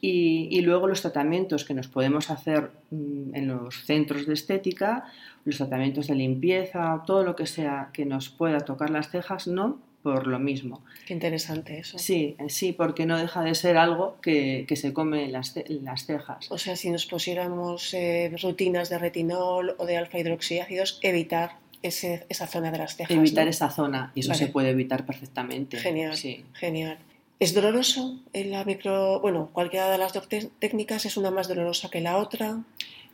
Y, 0.00 0.48
y, 0.50 0.60
luego 0.60 0.86
los 0.86 1.02
tratamientos 1.02 1.64
que 1.64 1.74
nos 1.74 1.88
podemos 1.88 2.30
hacer 2.30 2.70
mm, 2.90 3.34
en 3.34 3.48
los 3.48 3.84
centros 3.84 4.26
de 4.26 4.34
estética, 4.34 5.06
los 5.44 5.56
tratamientos 5.56 6.06
de 6.06 6.14
limpieza, 6.14 7.02
todo 7.04 7.24
lo 7.24 7.34
que 7.34 7.46
sea 7.46 7.90
que 7.92 8.04
nos 8.04 8.28
pueda 8.28 8.60
tocar 8.60 8.90
las 8.90 9.10
cejas, 9.10 9.48
no, 9.48 9.80
por 10.12 10.26
lo 10.26 10.38
mismo. 10.38 10.82
Qué 11.06 11.12
interesante 11.12 11.78
eso. 11.78 11.98
Sí, 11.98 12.36
sí, 12.48 12.72
porque 12.72 13.04
no 13.04 13.18
deja 13.18 13.42
de 13.42 13.54
ser 13.54 13.76
algo 13.76 14.16
que, 14.22 14.64
que 14.66 14.74
se 14.74 14.94
come 14.94 15.26
en 15.26 15.32
las, 15.32 15.54
las, 15.68 16.06
cejas. 16.06 16.50
O 16.50 16.56
sea, 16.56 16.76
si 16.76 16.90
nos 16.90 17.04
pusiéramos 17.04 17.92
eh, 17.92 18.32
rutinas 18.42 18.88
de 18.88 18.98
retinol 18.98 19.74
o 19.76 19.84
de 19.84 19.98
alfa 19.98 20.18
hidroxiácidos, 20.18 20.98
evitar 21.02 21.58
ese, 21.82 22.24
esa 22.30 22.46
zona 22.46 22.70
de 22.70 22.78
las 22.78 22.96
cejas. 22.96 23.16
Evitar 23.16 23.44
¿no? 23.44 23.50
esa 23.50 23.70
zona, 23.70 24.12
y 24.14 24.20
eso 24.20 24.30
vale. 24.30 24.38
se 24.38 24.46
puede 24.46 24.70
evitar 24.70 25.04
perfectamente. 25.04 25.76
Genial, 25.76 26.16
sí. 26.16 26.44
genial. 26.54 26.98
¿Es 27.38 27.54
doloroso 27.54 28.18
en 28.32 28.50
la 28.50 28.64
micro...? 28.64 29.20
Bueno, 29.20 29.50
cualquiera 29.52 29.90
de 29.90 29.98
las 29.98 30.14
dos 30.14 30.28
técnicas 30.58 31.04
es 31.04 31.16
una 31.18 31.30
más 31.30 31.48
dolorosa 31.48 31.90
que 31.90 32.00
la 32.00 32.16
otra. 32.16 32.62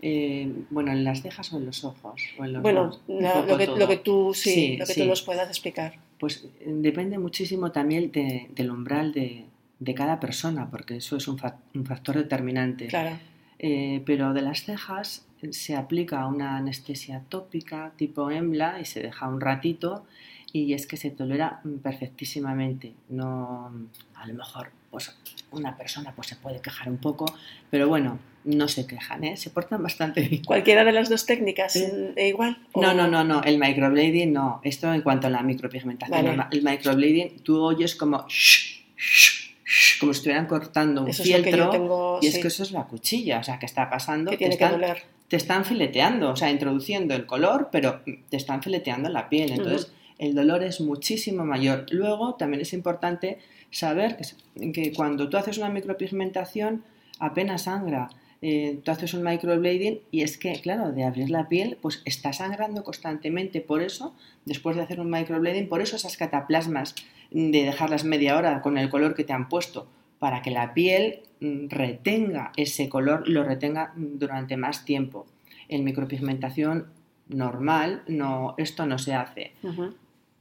Eh, 0.00 0.48
bueno, 0.70 0.92
en 0.92 1.02
las 1.02 1.22
cejas 1.22 1.52
o 1.52 1.56
en 1.58 1.66
los 1.66 1.84
ojos. 1.84 2.22
O 2.38 2.44
en 2.44 2.52
los 2.54 2.62
bueno, 2.62 2.98
la, 3.08 3.44
lo, 3.44 3.58
que, 3.58 3.66
lo, 3.66 3.88
que, 3.88 3.96
tú 3.96 4.32
sí, 4.32 4.50
sí 4.50 4.76
lo 4.76 4.86
que 4.86 4.94
sí. 4.94 5.00
tú 5.02 5.08
nos 5.08 5.22
puedas 5.22 5.48
explicar. 5.48 5.98
Pues 6.24 6.48
depende 6.64 7.18
muchísimo 7.18 7.70
también 7.70 8.10
de, 8.10 8.48
del 8.54 8.70
umbral 8.70 9.12
de, 9.12 9.44
de, 9.78 9.94
cada 9.94 10.20
persona, 10.20 10.70
porque 10.70 10.96
eso 10.96 11.18
es 11.18 11.28
un, 11.28 11.36
fa 11.36 11.58
un 11.74 11.84
factor 11.84 12.16
determinante. 12.16 12.86
Claro. 12.86 13.18
Eh, 13.58 14.02
pero 14.06 14.32
de 14.32 14.40
las 14.40 14.64
cejas 14.64 15.26
se 15.50 15.76
aplica 15.76 16.26
una 16.26 16.56
anestesia 16.56 17.24
tópica 17.28 17.92
tipo 17.98 18.30
EMLA 18.30 18.80
y 18.80 18.86
se 18.86 19.02
deja 19.02 19.28
un 19.28 19.38
ratito 19.38 20.06
y 20.50 20.72
es 20.72 20.86
que 20.86 20.96
se 20.96 21.10
tolera 21.10 21.60
perfectísimamente. 21.82 22.94
No, 23.10 23.70
a 24.14 24.26
lo 24.26 24.32
mejor 24.32 24.70
pues 24.90 25.14
una 25.50 25.76
persona 25.76 26.14
pues 26.16 26.28
se 26.28 26.36
puede 26.36 26.62
quejar 26.62 26.88
un 26.88 26.96
poco, 26.96 27.26
pero 27.68 27.86
bueno, 27.86 28.18
no 28.44 28.68
se 28.68 28.86
quejan, 28.86 29.24
¿eh? 29.24 29.36
se 29.36 29.50
portan 29.50 29.82
bastante 29.82 30.20
bien. 30.22 30.42
¿Cualquiera 30.46 30.84
de 30.84 30.92
las 30.92 31.08
dos 31.08 31.26
técnicas 31.26 31.76
¿Eh? 31.76 32.28
igual? 32.28 32.58
¿o? 32.72 32.82
No, 32.82 32.94
no, 32.94 33.08
no, 33.08 33.24
no, 33.24 33.42
el 33.42 33.58
microblading 33.58 34.32
no. 34.32 34.60
Esto 34.62 34.92
en 34.92 35.02
cuanto 35.02 35.26
a 35.26 35.30
la 35.30 35.42
micropigmentación. 35.42 36.36
Vale. 36.36 36.48
El 36.50 36.62
microblading, 36.62 37.40
tú 37.42 37.60
oyes 37.62 37.94
como 37.96 38.26
shh, 38.28 38.84
shh, 38.96 39.54
shh, 39.64 39.98
como 40.00 40.12
si 40.12 40.18
estuvieran 40.18 40.46
cortando 40.46 41.02
un 41.02 41.08
eso 41.08 41.22
fieltro 41.22 41.64
es 41.64 41.70
tengo, 41.70 42.18
y 42.20 42.26
sí. 42.26 42.36
es 42.36 42.42
que 42.42 42.48
eso 42.48 42.62
es 42.62 42.72
la 42.72 42.84
cuchilla, 42.84 43.38
o 43.38 43.42
sea, 43.42 43.58
que 43.58 43.66
está 43.66 43.88
pasando. 43.88 44.30
Que 44.30 44.36
tiene 44.36 44.56
te 44.56 44.64
están, 44.64 44.80
que 44.80 44.86
doler. 44.86 45.02
Te 45.28 45.36
están 45.36 45.64
fileteando, 45.64 46.30
o 46.30 46.36
sea, 46.36 46.50
introduciendo 46.50 47.14
el 47.14 47.26
color, 47.26 47.70
pero 47.72 48.02
te 48.28 48.36
están 48.36 48.62
fileteando 48.62 49.08
la 49.08 49.28
piel. 49.28 49.52
Entonces, 49.52 49.86
uh 49.86 49.88
-huh. 49.88 50.26
el 50.26 50.34
dolor 50.34 50.62
es 50.62 50.80
muchísimo 50.80 51.44
mayor. 51.44 51.86
Luego, 51.90 52.34
también 52.34 52.60
es 52.60 52.72
importante 52.74 53.38
saber 53.70 54.16
que, 54.16 54.72
que 54.72 54.92
cuando 54.92 55.28
tú 55.28 55.38
haces 55.38 55.56
una 55.58 55.70
micropigmentación 55.70 56.84
apenas 57.18 57.62
sangra. 57.62 58.10
Eh, 58.46 58.78
tú 58.84 58.90
haces 58.90 59.14
un 59.14 59.22
microblading 59.22 60.00
y 60.10 60.20
es 60.20 60.36
que, 60.36 60.52
claro, 60.60 60.92
de 60.92 61.04
abrir 61.04 61.30
la 61.30 61.48
piel, 61.48 61.78
pues 61.80 62.02
está 62.04 62.34
sangrando 62.34 62.84
constantemente. 62.84 63.62
Por 63.62 63.80
eso, 63.80 64.14
después 64.44 64.76
de 64.76 64.82
hacer 64.82 65.00
un 65.00 65.08
microblading, 65.08 65.66
por 65.66 65.80
eso 65.80 65.96
esas 65.96 66.18
cataplasmas 66.18 66.94
de 67.30 67.64
dejarlas 67.64 68.04
media 68.04 68.36
hora 68.36 68.60
con 68.60 68.76
el 68.76 68.90
color 68.90 69.14
que 69.14 69.24
te 69.24 69.32
han 69.32 69.48
puesto, 69.48 69.86
para 70.18 70.42
que 70.42 70.50
la 70.50 70.74
piel 70.74 71.20
mm, 71.40 71.68
retenga 71.70 72.52
ese 72.58 72.90
color, 72.90 73.26
lo 73.26 73.44
retenga 73.44 73.94
durante 73.96 74.58
más 74.58 74.84
tiempo. 74.84 75.24
En 75.70 75.82
micropigmentación 75.82 76.88
normal, 77.28 78.02
no, 78.08 78.56
esto 78.58 78.84
no 78.84 78.98
se 78.98 79.14
hace. 79.14 79.54
Uh 79.62 79.68
-huh. 79.68 79.94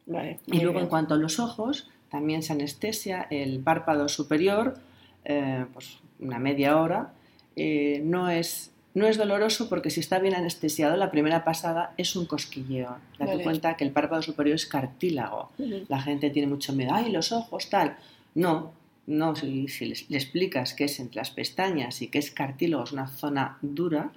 vale, 0.07 0.39
y 0.47 0.57
luego, 0.57 0.73
bien. 0.73 0.83
en 0.83 0.89
cuanto 0.89 1.13
a 1.13 1.17
los 1.17 1.39
ojos, 1.39 1.89
también 2.09 2.43
se 2.43 2.51
anestesia 2.51 3.27
el 3.29 3.61
párpado 3.61 4.09
superior, 4.09 4.73
eh, 5.23 5.65
pues 5.71 5.99
una 6.19 6.37
media 6.37 6.81
hora. 6.81 7.13
Eh, 7.55 8.01
no, 8.03 8.29
es, 8.29 8.71
no 8.93 9.07
es 9.07 9.17
doloroso 9.17 9.69
porque 9.69 9.89
si 9.89 9.99
está 9.99 10.19
bien 10.19 10.35
anestesiado, 10.35 10.95
la 10.97 11.11
primera 11.11 11.43
pasada 11.43 11.93
es 11.97 12.15
un 12.15 12.25
cosquilleo. 12.25 12.97
Date 13.19 13.31
Vale. 13.31 13.43
cuenta 13.43 13.75
que 13.77 13.83
el 13.83 13.91
párpado 13.91 14.21
superior 14.21 14.55
es 14.55 14.65
cartílago. 14.65 15.51
La 15.87 16.01
gente 16.01 16.29
tiene 16.29 16.47
mucho 16.47 16.73
miedo, 16.73 16.91
¡ay, 16.93 17.11
los 17.11 17.31
ojos, 17.31 17.69
tal! 17.69 17.97
No, 18.35 18.71
no, 19.05 19.35
si, 19.35 19.67
si 19.67 19.85
les- 19.85 20.09
le 20.09 20.17
explicas 20.17 20.73
que 20.73 20.85
es 20.85 20.99
entre 20.99 21.17
las 21.17 21.31
pestañas 21.31 22.01
y 22.01 22.07
que 22.07 22.19
es 22.19 22.31
cartílago, 22.31 22.83
es 22.83 22.91
una 22.91 23.07
zona 23.07 23.57
dura, 23.61 24.11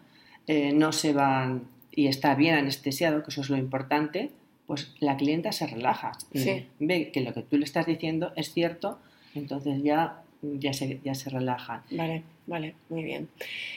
eh, 0.47 0.73
no 0.73 0.93
se 0.93 1.13
van 1.13 1.65
y 1.93 2.07
está 2.09 2.35
bien 2.35 2.55
anestesiado, 2.55 3.23
que 3.23 3.31
eso 3.31 3.41
es 3.41 3.51
lo 3.51 3.57
importante, 3.57 4.31
pues 4.67 4.93
la 5.01 5.17
clienta 5.17 5.53
se 5.53 5.67
relaja. 5.67 6.13
y 6.33 6.39
Sí. 6.41 6.67
Ve 6.79 7.11
que 7.13 7.21
lo 7.21 7.33
que 7.35 7.43
tú 7.43 7.57
le 7.57 7.65
estás 7.65 7.87
diciendo 7.87 8.33
es 8.37 8.53
cierto, 8.53 8.99
entonces 9.35 9.83
ya, 9.83 10.23
ya, 10.59 10.73
se, 10.73 11.01
ya 11.05 11.15
se 11.15 11.31
relajan. 11.31 11.83
Vale, 11.91 12.23
vale, 12.47 12.75
muy 12.89 13.03
bien. 13.05 13.29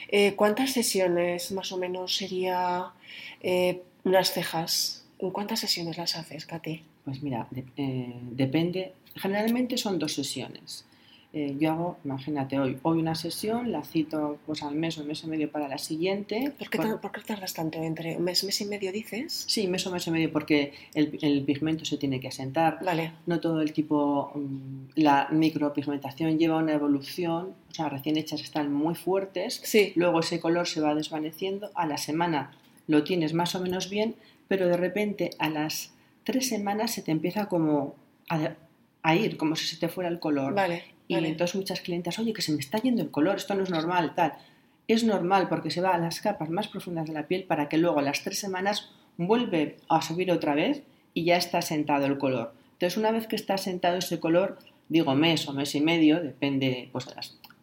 Eh, 0.08 0.34
¿Cuántas 0.34 0.72
sesiones 0.72 1.52
más 1.52 1.72
o 1.72 1.76
menos 1.76 2.16
sería 2.16 2.90
eh, 3.42 3.82
unas 4.04 4.32
cejas? 4.32 5.04
¿En 5.18 5.30
cuántas 5.30 5.60
sesiones 5.60 5.98
las 5.98 6.16
haces, 6.16 6.46
Katy? 6.46 6.82
Pues 7.04 7.22
mira, 7.22 7.46
de- 7.50 7.64
eh, 7.76 8.14
depende, 8.32 8.92
generalmente 9.16 9.76
son 9.76 9.98
dos 9.98 10.14
sesiones. 10.14 10.84
Eh, 11.32 11.54
yo 11.60 11.70
hago, 11.70 11.96
imagínate, 12.04 12.58
hoy, 12.58 12.76
hoy 12.82 12.98
una 12.98 13.14
sesión, 13.14 13.70
la 13.70 13.84
cito 13.84 14.38
pues 14.46 14.64
al 14.64 14.74
mes 14.74 14.98
o 14.98 15.04
mes 15.04 15.22
y 15.22 15.28
medio 15.28 15.48
para 15.48 15.68
la 15.68 15.78
siguiente. 15.78 16.52
¿Por 16.58 16.68
qué, 16.68 16.78
tar- 16.78 17.00
por 17.00 17.12
qué 17.12 17.20
tardas 17.20 17.54
tanto? 17.54 17.78
¿Entre 17.80 18.18
mes, 18.18 18.42
mes 18.42 18.60
y 18.60 18.64
medio 18.64 18.90
dices? 18.90 19.44
Sí, 19.46 19.68
mes 19.68 19.86
o 19.86 19.92
mes 19.92 20.04
y 20.08 20.10
medio 20.10 20.32
porque 20.32 20.72
el, 20.92 21.16
el 21.22 21.44
pigmento 21.44 21.84
se 21.84 21.98
tiene 21.98 22.18
que 22.18 22.26
asentar. 22.28 22.80
Vale, 22.84 23.12
No 23.26 23.38
todo 23.38 23.60
el 23.60 23.72
tipo, 23.72 24.32
mm, 24.34 24.88
la 24.96 25.28
micropigmentación 25.30 26.36
lleva 26.36 26.56
una 26.56 26.72
evolución, 26.72 27.54
o 27.70 27.74
sea, 27.74 27.88
recién 27.88 28.16
hechas 28.16 28.40
están 28.40 28.72
muy 28.72 28.96
fuertes, 28.96 29.60
sí, 29.62 29.92
luego 29.94 30.18
ese 30.20 30.40
color 30.40 30.66
se 30.66 30.80
va 30.80 30.96
desvaneciendo, 30.96 31.70
a 31.76 31.86
la 31.86 31.96
semana 31.96 32.50
lo 32.88 33.04
tienes 33.04 33.34
más 33.34 33.54
o 33.54 33.60
menos 33.60 33.88
bien, 33.88 34.16
pero 34.48 34.66
de 34.66 34.76
repente 34.76 35.30
a 35.38 35.48
las 35.48 35.92
tres 36.24 36.48
semanas 36.48 36.90
se 36.92 37.02
te 37.02 37.12
empieza 37.12 37.46
como 37.46 37.94
a, 38.28 38.54
a 39.04 39.14
ir, 39.14 39.36
como 39.36 39.54
si 39.54 39.66
se 39.66 39.76
te 39.76 39.88
fuera 39.88 40.10
el 40.10 40.18
color. 40.18 40.54
vale, 40.54 40.82
Y 41.10 41.14
vale. 41.14 41.28
entonces 41.28 41.56
muchas 41.56 41.80
clientas, 41.80 42.18
oye, 42.18 42.32
que 42.32 42.42
se 42.42 42.52
me 42.52 42.60
está 42.60 42.78
yendo 42.78 43.02
el 43.02 43.10
color, 43.10 43.36
esto 43.36 43.54
no 43.54 43.64
es 43.64 43.70
normal, 43.70 44.14
tal. 44.14 44.34
Es 44.86 45.02
normal 45.04 45.48
porque 45.48 45.70
se 45.70 45.80
va 45.80 45.94
a 45.94 45.98
las 45.98 46.20
capas 46.20 46.50
más 46.50 46.68
profundas 46.68 47.06
de 47.06 47.12
la 47.14 47.26
piel 47.26 47.44
para 47.44 47.68
que 47.68 47.78
luego 47.78 47.98
a 47.98 48.02
las 48.02 48.22
tres 48.22 48.38
semanas 48.38 48.90
vuelve 49.16 49.76
a 49.88 50.02
subir 50.02 50.30
otra 50.30 50.54
vez 50.54 50.82
y 51.12 51.24
ya 51.24 51.36
está 51.36 51.62
sentado 51.62 52.06
el 52.06 52.18
color. 52.18 52.52
Entonces 52.74 52.96
una 52.96 53.10
vez 53.10 53.26
que 53.26 53.36
está 53.36 53.58
sentado 53.58 53.96
ese 53.98 54.20
color, 54.20 54.58
digo 54.88 55.14
mes 55.14 55.48
o 55.48 55.52
mes 55.52 55.74
y 55.74 55.80
medio, 55.80 56.20
depende 56.20 56.88
pues, 56.92 57.06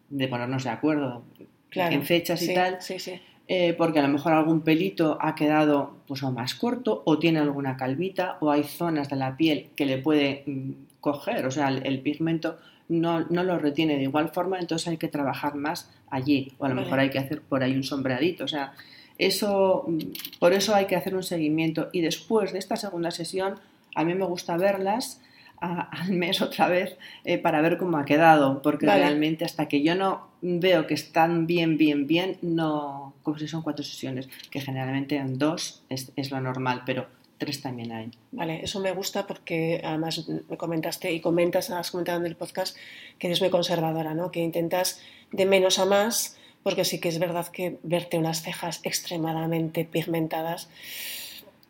de, 0.09 0.27
ponernos 0.27 0.63
de 0.65 0.69
acuerdo 0.69 1.23
Claro, 1.69 1.95
en 1.95 2.03
fechas 2.03 2.39
sí, 2.39 2.51
y 2.51 2.53
tal, 2.55 2.81
Sí, 2.81 2.99
sí. 2.99 3.19
eh, 3.47 3.73
porque 3.77 3.99
a 3.99 4.01
lo 4.03 4.07
mejor 4.09 4.33
algún 4.33 4.61
pelito 4.61 5.17
ha 5.21 5.35
quedado 5.35 5.95
pues, 6.07 6.21
o 6.23 6.31
más 6.31 6.53
corto 6.53 7.01
o 7.05 7.17
tiene 7.17 7.39
alguna 7.39 7.77
calvita 7.77 8.37
o 8.41 8.51
hay 8.51 8.63
zonas 8.63 9.09
de 9.09 9.15
la 9.15 9.35
piel 9.37 9.69
que 9.75 9.85
le 9.85 9.97
puede 9.97 10.43
mm, 10.45 10.71
coger, 11.11 11.45
o 11.45 11.51
sea, 11.51 11.67
el, 11.69 11.85
el 11.85 11.99
pigmento 12.01 12.57
no, 12.89 13.21
no 13.29 13.43
lo 13.43 13.57
retiene 13.59 13.95
de 13.97 14.03
igual 14.03 14.29
forma, 14.29 14.59
entonces 14.59 14.87
hay 14.87 14.97
que 14.97 15.07
trabajar 15.07 15.55
más 15.55 15.89
allí 16.09 16.39
o 16.57 16.65
a 16.65 16.69
lo 16.69 16.75
Vale. 16.75 16.85
mejor 16.85 16.99
hay 16.99 17.09
que 17.09 17.19
hacer 17.19 17.41
por 17.41 17.63
ahí 17.63 17.73
un 17.75 17.83
sombreadito, 17.83 18.43
o 18.43 18.47
sea, 18.47 18.73
eso, 19.17 19.85
mm, 19.87 19.97
por 20.39 20.53
eso 20.53 20.75
hay 20.75 20.85
que 20.85 20.95
hacer 20.95 21.15
un 21.15 21.23
seguimiento 21.23 21.89
y 21.91 22.01
después 22.01 22.51
de 22.53 22.59
esta 22.59 22.75
segunda 22.75 23.11
sesión 23.11 23.55
a 23.95 24.03
mí 24.03 24.13
me 24.15 24.25
gusta 24.25 24.57
verlas 24.57 25.21
a- 25.59 25.89
al 26.01 26.11
mes 26.11 26.39
otra 26.41 26.67
vez 26.67 26.97
eh, 27.25 27.37
para 27.39 27.61
ver 27.61 27.77
cómo 27.77 27.97
ha 27.97 28.05
quedado, 28.05 28.61
porque 28.61 28.85
Vale. 28.85 29.01
realmente 29.01 29.43
hasta 29.43 29.67
que 29.67 29.81
yo 29.81 29.95
no 29.95 30.27
veo 30.41 30.85
que 30.85 30.93
están 30.93 31.47
bien, 31.47 31.77
bien, 31.77 32.05
bien, 32.05 32.37
no, 32.43 33.15
como 33.23 33.39
si 33.39 33.47
son 33.47 33.63
cuatro 33.63 33.83
sesiones, 33.83 34.29
que 34.51 34.61
generalmente 34.61 35.15
en 35.17 35.39
dos 35.39 35.81
es, 35.89 36.11
es 36.15 36.29
lo 36.29 36.39
normal, 36.41 36.83
pero 36.85 37.07
tres 37.37 37.61
también 37.61 37.91
hay. 37.91 38.11
Vale, 38.31 38.63
eso 38.63 38.79
me 38.79 38.91
gusta 38.91 39.27
porque 39.27 39.81
además 39.83 40.27
me 40.27 40.57
comentaste 40.57 41.11
y 41.11 41.19
comentas, 41.19 41.69
has 41.69 41.91
comentado 41.91 42.19
en 42.19 42.25
el 42.25 42.35
podcast 42.35 42.75
que 43.19 43.27
eres 43.27 43.41
muy 43.41 43.49
conservadora, 43.49 44.13
¿no? 44.13 44.31
Que 44.31 44.41
intentas 44.41 45.01
de 45.31 45.45
menos 45.45 45.79
a 45.79 45.85
más, 45.85 46.37
porque 46.63 46.85
sí 46.85 46.99
que 46.99 47.09
es 47.09 47.19
verdad 47.19 47.47
que 47.47 47.77
verte 47.83 48.17
unas 48.17 48.41
cejas 48.41 48.81
extremadamente 48.83 49.85
pigmentadas 49.85 50.69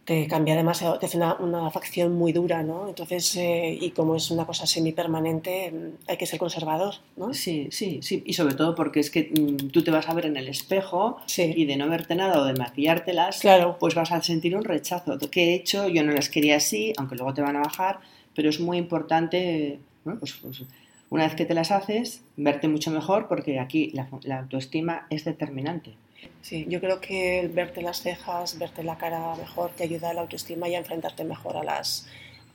te 0.07 0.25
cambia 0.25 0.55
demasiado, 0.55 0.97
te 0.97 1.05
hace 1.05 1.17
una, 1.17 1.69
facción 1.69 2.13
muy 2.13 2.31
dura, 2.31 2.63
¿no? 2.63 2.87
Entonces, 2.87 3.35
eh, 3.35 3.77
y 3.77 3.91
como 3.91 4.15
es 4.15 4.31
una 4.31 4.45
cosa 4.45 4.65
semipermanente, 4.65 5.69
mm, 5.69 6.09
hay 6.09 6.15
que 6.15 6.25
ser 6.25 6.39
conservador, 6.39 6.93
¿no? 7.17 7.33
Sí, 7.33 7.67
sí, 7.71 7.99
sí. 8.01 8.23
Y 8.25 8.31
sobre 8.31 8.55
todo 8.55 8.73
porque 8.73 9.01
es 9.01 9.11
que 9.11 9.23
mm, 9.23 9.67
tú 9.67 9.83
te 9.83 9.91
vas 9.91 10.07
a 10.07 10.13
ver 10.13 10.27
en 10.27 10.37
el 10.37 10.47
espejo 10.47 11.17
y 11.37 11.65
de 11.65 11.75
no 11.75 11.89
verte 11.89 12.15
nada 12.15 12.39
o 12.39 12.45
de 12.45 12.53
maquillártelas, 12.53 13.41
claro. 13.41 13.75
pues 13.81 13.95
vas 13.95 14.13
a 14.13 14.23
sentir 14.23 14.55
un 14.55 14.63
rechazo. 14.63 15.19
¿Qué 15.29 15.49
he 15.49 15.55
hecho? 15.55 15.89
Yo 15.89 16.05
no 16.05 16.13
las 16.13 16.29
quería 16.29 16.55
así, 16.55 16.93
aunque 16.95 17.15
luego 17.15 17.33
te 17.33 17.41
van 17.41 17.57
a 17.57 17.63
bajar, 17.63 17.99
pero 18.33 18.49
es 18.49 18.61
muy 18.61 18.77
importante, 18.77 19.77
pues, 20.05 20.35
pues, 20.41 20.63
una 21.09 21.25
vez 21.25 21.35
que 21.35 21.43
te 21.43 21.53
las 21.53 21.71
haces, 21.71 22.23
verte 22.37 22.69
mucho 22.69 22.91
mejor 22.91 23.27
porque 23.27 23.59
aquí 23.59 23.91
la 23.91 24.39
autoestima 24.39 25.05
es 25.09 25.25
determinante. 25.25 25.95
Sí, 26.41 26.65
yo 26.69 26.79
creo 26.79 27.01
que 27.01 27.39
el 27.39 27.49
verte 27.49 27.81
las 27.81 28.01
cejas, 28.01 28.57
verte 28.57 28.83
la 28.83 28.97
cara 28.97 29.35
mejor, 29.35 29.71
te 29.71 29.83
ayuda 29.83 30.11
a 30.11 30.13
la 30.13 30.21
autoestima 30.21 30.69
y 30.69 30.75
a 30.75 30.77
enfrentarte 30.77 31.23
mejor 31.23 31.57
a 31.57 31.63
las, 31.63 32.07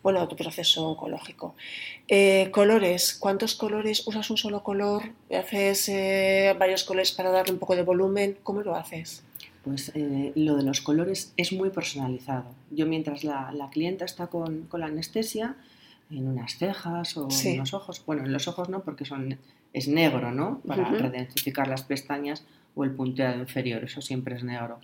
bueno, 0.03 0.21
a 0.21 0.29
tu 0.29 0.37
proceso 0.37 0.89
oncológico. 0.89 1.55
Eh, 2.09 2.49
colores, 2.53 3.15
¿cuántos 3.15 3.55
colores? 3.55 4.07
¿Usas 4.07 4.31
un 4.31 4.39
solo 4.39 4.63
color? 4.63 5.03
¿Haces 5.31 5.89
eh, 5.91 6.57
varios 6.59 6.85
colores 6.85 7.13
para 7.13 7.31
darle 7.31 7.53
un 7.53 7.59
poco 7.59 7.77
de 7.77 7.83
volumen? 7.83 8.39
¿Cómo 8.43 8.63
lo 8.63 8.75
haces? 8.75 9.25
Pues 9.63 9.93
eh, 9.95 10.33
lo 10.35 10.57
de 10.57 10.65
los 10.65 10.81
colores 10.81 11.33
es 11.37 11.53
muy 11.53 11.71
personalizado. 11.71 12.47
Yo 12.71 12.87
mientras 12.87 13.23
la, 13.25 13.69
clienta 13.71 14.05
está 14.05 14.27
con, 14.29 14.69
la 14.73 14.87
anestesia, 14.87 15.57
en 16.11 16.29
unas 16.29 16.59
cejas 16.59 17.17
o 17.17 17.29
en 17.45 17.59
los 17.59 17.75
ojos, 17.75 18.03
bueno, 18.05 18.25
en 18.25 18.33
los 18.33 18.49
ojos 18.49 18.69
no, 18.69 18.81
porque 18.83 19.05
son, 19.05 19.39
es 19.73 19.87
negro, 19.87 20.33
¿no? 20.33 20.61
Para 20.67 20.91
uh 20.91 21.67
las 21.69 21.83
pestañas 21.85 22.45
o 22.75 22.85
el 22.85 22.93
punteado 22.93 23.39
inferior, 23.39 23.85
eso 23.85 24.01
siempre 24.01 24.37
es 24.37 24.45
negro. 24.45 24.81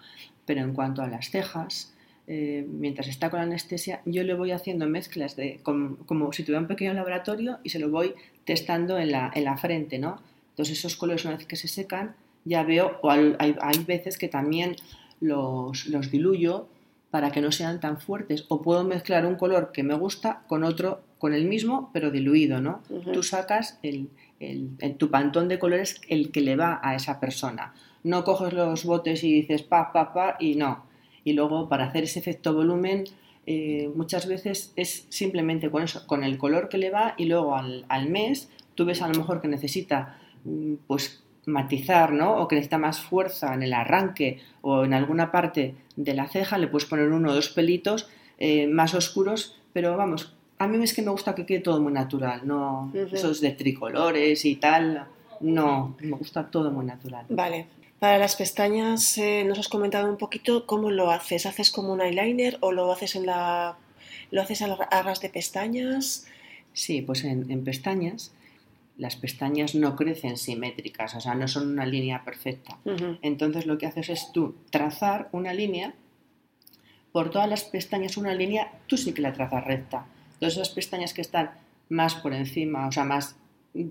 Pero 0.47 0.61
en 0.61 0.73
cuanto 0.73 1.02
a 1.02 1.09
las 1.09 1.30
cejas, 1.30 1.95
eh, 2.26 2.66
mientras 2.68 3.09
está 3.09 3.30
con 3.30 3.40
anestesia, 3.40 4.02
yo 4.04 4.23
le 4.23 4.35
voy 4.35 4.52
haciendo 4.52 4.87
mezclas 4.87 5.37
de 5.37 5.61
como, 5.62 6.33
si 6.33 6.42
tuviera 6.42 6.61
un 6.61 6.68
pequeño 6.68 6.92
laboratorio 6.95 7.59
y 7.62 7.71
se 7.71 7.78
lo 7.78 7.90
voy 7.90 8.14
testando 8.45 8.99
en 8.99 9.12
la, 9.12 9.30
en 9.35 9.45
la 9.45 9.57
frente, 9.57 9.99
¿no? 9.99 10.21
Entonces 10.50 10.78
esos 10.78 10.97
colores 10.97 11.25
una 11.25 11.37
vez 11.37 11.47
que 11.47 11.57
se 11.57 11.68
secan, 11.68 12.16
ya 12.45 12.62
veo, 12.64 12.99
o 13.02 13.11
hay, 13.11 13.35
hay 13.38 13.85
veces 13.85 14.18
que 14.18 14.28
también 14.28 14.76
los, 15.21 15.87
los 15.87 16.11
diluyo 16.11 16.68
para 17.11 17.30
que 17.30 17.40
no 17.40 17.52
sean 17.52 17.80
tan 17.80 18.00
fuertes. 18.00 18.45
O 18.49 18.62
puedo 18.62 18.85
mezclar 18.85 19.25
un 19.26 19.37
color 19.37 19.73
que 19.73 19.83
me 19.83 19.95
gusta 19.95 20.42
con 20.47 20.64
otro, 20.64 21.00
con 21.19 21.35
el 21.35 21.45
mismo, 21.45 21.91
pero 21.93 22.11
diluido, 22.11 22.61
¿no? 22.61 22.83
Tú 23.13 23.23
sacas 23.23 23.79
el, 23.83 24.09
el, 24.41 24.77
tu 24.97 25.11
pantón 25.11 25.49
de 25.49 25.59
colores 25.59 26.01
el 26.09 26.31
que 26.31 26.41
le 26.41 26.57
va 26.57 26.81
a 26.83 26.95
esa 26.95 27.21
persona. 27.21 27.75
No 28.05 28.25
coges 28.25 28.53
los 28.53 28.85
botes 28.85 29.25
y 29.25 29.33
dices 29.33 29.63
pa, 29.63 29.93
pa, 29.93 30.13
pa 30.13 30.37
y 30.39 30.55
no. 30.55 30.85
Y 31.25 31.33
luego 31.33 31.69
para 31.69 31.87
hacer 31.87 32.05
ese 32.05 32.21
efecto 32.21 32.55
volumen 32.55 33.05
eh, 33.47 33.91
muchas 33.95 34.29
veces 34.29 34.73
es 34.77 35.07
simplemente 35.09 35.71
con 35.71 35.83
eso, 35.83 36.07
con 36.07 36.23
el 36.23 36.39
color 36.39 36.69
que 36.69 36.79
le 36.79 36.91
va 36.91 37.15
y 37.17 37.25
luego 37.25 37.57
al, 37.57 37.87
al 37.89 38.09
mes 38.09 38.51
tú 38.75 38.85
ves 38.85 39.03
a 39.03 39.09
lo 39.09 39.15
mejor 39.15 39.41
que 39.41 39.49
necesita 39.49 40.19
mm, 40.45 40.75
pues 40.87 41.25
matizar, 41.47 42.13
¿no? 42.13 42.37
O 42.37 42.47
que 42.47 42.57
necesita 42.57 42.79
más 42.79 43.01
fuerza 43.01 43.55
en 43.55 43.63
el 43.63 43.73
arranque 43.73 44.39
o 44.61 44.85
en 44.85 44.95
alguna 44.95 45.33
parte 45.33 45.75
de 45.97 46.15
la 46.15 46.29
ceja, 46.29 46.59
le 46.59 46.69
puedes 46.69 46.87
poner 46.87 47.09
uno 47.09 47.31
o 47.31 47.35
dos 47.35 47.49
pelitos 47.49 48.09
eh, 48.39 48.67
más 48.69 48.95
oscuros, 48.95 49.59
pero 49.73 49.97
vamos, 49.97 50.37
a 50.59 50.67
mí 50.67 50.83
es 50.83 50.95
que 50.95 51.03
me 51.03 51.11
gusta 51.11 51.35
que 51.35 51.47
quede 51.47 51.61
todo 51.61 51.81
muy 51.81 51.93
natural, 51.93 52.43
no 52.45 52.91
esos 53.12 53.41
de 53.41 53.50
tricolores 53.53 54.45
y 54.45 54.57
tal, 54.57 55.07
no, 55.41 55.97
me 56.00 56.17
gusta 56.17 56.50
todo 56.50 56.71
muy 56.71 56.85
natural. 56.85 57.27
Vale. 57.29 57.67
Para 57.99 58.19
las 58.19 58.37
pestañas, 58.37 59.19
eh, 59.19 59.45
nos 59.45 59.59
has 59.59 59.69
comentado 59.69 60.09
un 60.09 60.19
poquito 60.19 60.67
cómo 60.67 60.91
lo 60.91 61.11
haces. 61.11 61.47
¿Haces 61.47 61.73
como 61.73 61.93
un 61.93 62.00
eyeliner 62.00 62.57
o 62.61 62.71
lo 62.71 62.93
haces 62.93 63.17
en 63.17 63.27
la, 63.27 63.77
lo 64.31 64.41
haces 64.41 64.62
a 64.62 65.03
ras 65.03 65.21
de 65.21 65.29
pestañas? 65.29 66.27
Sí, 66.73 67.03
pues 67.03 67.25
en, 67.25 67.65
pestañas 67.65 68.33
las 68.97 69.15
pestañas 69.15 69.76
no 69.76 69.95
crecen 69.95 70.37
simétricas, 70.37 71.15
o 71.15 71.21
sea, 71.21 71.37
no 71.37 71.47
son 71.47 71.71
una 71.71 71.87
línea 71.87 72.25
perfecta. 72.25 72.78
Entonces 73.23 73.65
lo 73.65 73.78
que 73.78 73.87
haces 73.87 74.09
es 74.09 74.32
tú 74.32 74.56
trazar 74.71 75.28
una 75.30 75.54
línea, 75.54 75.95
por 77.13 77.30
todas 77.30 77.49
las 77.49 77.63
pestañas 77.63 78.17
una 78.17 78.35
línea, 78.35 78.73
tú 78.89 78.97
sí 78.97 79.13
que 79.13 79.23
la 79.23 79.32
trazas 79.32 79.65
recta. 79.65 80.06
Todas 80.39 80.55
esas 80.55 80.71
pestañas 80.71 81.15
que 81.15 81.21
están 81.21 81.51
más 81.89 82.15
por 82.15 82.33
encima, 82.33 82.87
o 82.87 82.93
sea, 82.93 83.05
más 83.05 83.37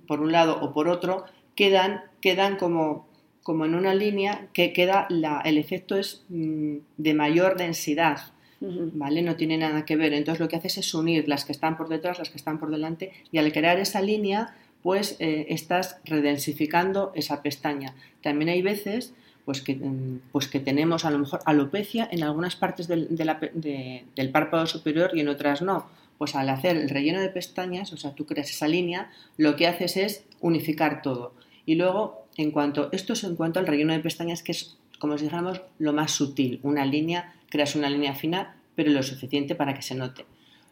por 0.08 0.22
un 0.22 0.32
lado 0.32 0.60
o 0.62 0.74
por 0.74 0.88
otro, 0.88 1.26
quedan, 1.56 2.02
quedan 2.22 2.58
como, 2.58 3.08
como 3.44 3.66
en 3.66 3.76
una 3.76 3.94
línea 3.94 4.48
que 4.54 4.74
queda, 4.74 5.08
la, 5.10 5.42
el 5.42 5.58
efecto 5.58 5.98
es 5.98 6.24
mm, 6.30 6.78
de 6.98 7.14
mayor 7.14 7.58
densidad, 7.58 8.20
¿vale? 8.60 9.22
No 9.22 9.36
tiene 9.36 9.58
nada 9.58 9.86
que 9.86 9.96
ver. 9.96 10.14
Entonces 10.14 10.40
lo 10.40 10.48
que 10.48 10.56
haces 10.56 10.78
es 10.78 10.94
unir 10.94 11.28
las 11.28 11.46
que 11.46 11.52
están 11.52 11.78
por 11.78 11.90
detrás, 11.90 12.18
las 12.18 12.30
que 12.30 12.38
están 12.38 12.60
por 12.60 12.72
delante, 12.72 13.12
y 13.32 13.38
al 13.38 13.52
crear 13.52 13.80
esa 13.80 14.02
línea, 14.02 14.56
pues 14.82 15.16
eh, 15.20 15.48
estás 15.50 16.00
redensificando 16.06 17.12
esa 17.16 17.42
pestaña. 17.42 17.94
También 18.22 18.50
hay 18.50 18.62
veces 18.62 19.14
pues 19.46 19.62
que, 19.62 19.76
mm, 19.76 20.22
pues 20.32 20.48
que 20.48 20.60
tenemos 20.60 21.06
a 21.06 21.12
lo 21.12 21.20
mejor 21.20 21.40
alopecia 21.46 22.08
en 22.12 22.24
algunas 22.24 22.56
partes 22.56 22.88
del, 22.88 23.08
del 23.16 24.30
párpado 24.32 24.66
superior 24.66 25.12
y 25.14 25.22
en 25.22 25.30
otras 25.30 25.62
no 25.62 25.86
pues 26.18 26.36
al 26.36 26.50
hacer 26.50 26.78
el 26.78 26.90
relleno 26.90 27.22
de 27.22 27.30
pestañas, 27.30 27.94
o 27.94 27.98
sea, 27.98 28.16
tú 28.16 28.26
creas 28.26 28.50
esa 28.50 28.68
línea, 28.68 29.12
lo 29.38 29.56
que 29.56 29.68
haces 29.68 29.98
es 29.98 30.24
unificar 30.40 31.02
todo. 31.02 31.34
Y 31.66 31.76
luego, 31.76 32.26
en 32.38 32.52
cuanto, 32.52 32.90
esto 32.92 33.14
es 33.14 33.24
en 33.24 33.36
cuanto 33.36 33.60
al 33.60 33.68
relleno 33.68 33.94
de 33.94 34.00
pestañas, 34.00 34.44
que 34.44 34.54
es, 34.54 34.78
como 35.00 35.18
si 35.18 35.26
dijéramos, 35.26 35.62
lo 35.80 35.94
más 35.94 36.12
sutil. 36.12 36.60
Una 36.64 36.86
línea, 36.86 37.36
creas 37.50 37.76
una 37.76 37.90
línea 37.90 38.16
fina, 38.16 38.56
pero 38.76 38.92
lo 38.92 39.04
suficiente 39.04 39.56
para 39.56 39.74
que 39.74 39.82
se 39.82 39.96
note. 39.96 40.26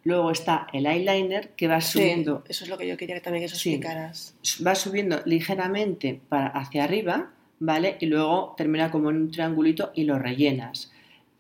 Luego 0.04 0.30
está 0.30 0.68
el 0.72 0.86
eyeliner 0.86 1.50
que 1.56 1.68
va 1.68 1.82
subiendo. 1.82 2.44
eso 2.48 2.64
es 2.64 2.70
lo 2.70 2.78
que 2.78 2.88
yo 2.88 2.96
quería 2.96 3.20
también 3.22 3.42
que 3.42 3.48
eso 3.48 3.56
explicaras. 3.56 4.36
Va 4.66 4.76
subiendo 4.76 5.20
ligeramente 5.26 6.22
para 6.30 6.48
hacia 6.50 6.84
arriba, 6.84 7.32
¿vale? 7.60 7.98
Y 8.00 8.06
luego 8.06 8.54
termina 8.56 8.92
como 8.92 9.10
en 9.10 9.16
un 9.18 9.32
triangulito 9.32 9.92
y 9.96 10.04
lo 10.04 10.20
rellenas. 10.20 10.92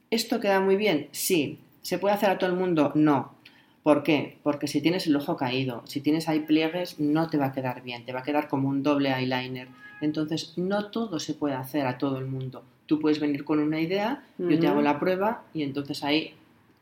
¿Esto 0.09 0.39
queda 0.39 0.61
muy 0.61 0.77
bien? 0.77 1.09
Sí. 1.11 1.59
¿Se 1.83 1.99
puede 1.99 2.15
hacer 2.15 2.31
a 2.31 2.39
todo 2.39 2.49
el 2.49 2.55
mundo? 2.55 2.91
No. 2.95 3.34
¿Por 3.85 4.01
qué? 4.01 4.39
Porque 4.41 4.67
si 4.67 4.81
tienes 4.81 5.05
el 5.05 5.15
ojo 5.15 5.37
caído, 5.37 5.83
si 5.85 6.01
tienes 6.01 6.27
ahí 6.27 6.39
pliegues, 6.39 6.99
no 6.99 7.29
te 7.29 7.37
va 7.37 7.45
a 7.45 7.51
quedar 7.51 7.83
bien, 7.83 8.03
te 8.03 8.13
va 8.13 8.21
a 8.21 8.23
quedar 8.23 8.47
como 8.47 8.67
un 8.67 8.81
doble 8.81 9.13
eyeliner. 9.13 9.67
Entonces, 10.01 10.53
no 10.57 10.89
todo 10.89 11.19
se 11.19 11.35
puede 11.35 11.53
hacer 11.53 11.85
a 11.85 11.99
todo 11.99 12.17
el 12.17 12.25
mundo. 12.25 12.63
Tú 12.87 12.99
puedes 12.99 13.19
venir 13.19 13.45
con 13.45 13.59
una 13.59 13.79
idea, 13.79 14.23
yo 14.39 14.59
te 14.59 14.65
hago 14.65 14.81
la 14.81 14.99
prueba 14.99 15.43
y 15.53 15.61
entonces 15.61 16.03
ahí, 16.03 16.33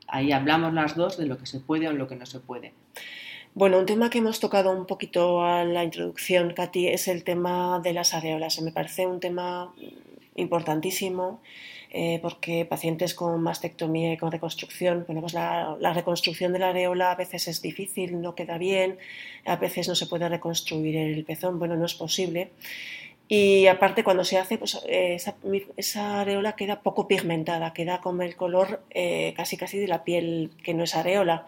ahí 0.08 0.32
hablamos 0.32 0.74
las 0.74 0.96
dos 0.96 1.18
de 1.18 1.26
lo 1.26 1.38
que 1.38 1.46
se 1.46 1.60
puede 1.60 1.90
o 1.90 1.92
lo 1.92 2.08
que 2.08 2.16
no 2.16 2.26
se 2.26 2.40
puede. 2.40 2.72
Bueno, 3.54 3.80
un 3.80 3.86
tema 3.86 4.10
que 4.10 4.20
hemos 4.20 4.40
tocado 4.40 4.72
un 4.72 4.86
poquito 4.86 5.44
a 5.44 5.66
la 5.66 5.84
introducción, 5.84 6.54
Katy, 6.54 6.88
es 6.88 7.10
el 7.10 7.26
tema 7.26 7.82
de 7.84 7.92
las 7.92 8.14
areolas. 8.14 8.62
Me 8.62 8.72
parece 8.72 9.08
un 9.08 9.20
tema 9.20 9.74
importantísimo 10.36 11.42
eh, 11.96 12.18
porque 12.24 12.66
pacientes 12.66 13.14
con 13.14 13.40
mastectomía 13.44 14.14
y 14.14 14.18
con 14.18 14.32
reconstrucción, 14.32 15.04
bueno, 15.06 15.22
pues 15.22 15.36
la, 15.36 15.94
reconstrucción 15.94 16.52
de 16.52 16.58
la 16.58 16.70
areola 16.70 17.12
a 17.12 17.16
veces 17.16 17.48
es 17.48 17.62
difícil, 17.62 18.20
no 18.20 18.34
queda 18.34 18.58
bien, 18.58 18.98
a 19.46 19.58
veces 19.58 19.88
no 19.88 19.94
se 19.94 20.08
puede 20.08 20.28
reconstruir 20.28 20.96
el 20.98 21.24
pezón, 21.24 21.60
bueno, 21.60 21.76
no 21.76 21.86
es 21.86 21.94
posible. 21.94 22.50
Y 23.28 23.68
aparte 23.68 24.04
cuando 24.04 24.24
se 24.24 24.40
hace, 24.40 24.58
pues 24.58 24.82
eh, 24.88 25.18
esa, 25.78 26.22
areola 26.22 26.56
queda 26.56 26.82
poco 26.82 27.08
pigmentada, 27.08 27.74
queda 27.74 28.02
con 28.02 28.24
el 28.24 28.36
color 28.36 28.82
eh, 28.90 29.36
casi 29.38 29.56
casi 29.56 29.78
de 29.78 29.88
la 29.88 30.04
piel 30.04 30.50
que 30.64 30.74
no 30.74 30.84
es 30.86 30.96
areola. 30.96 31.46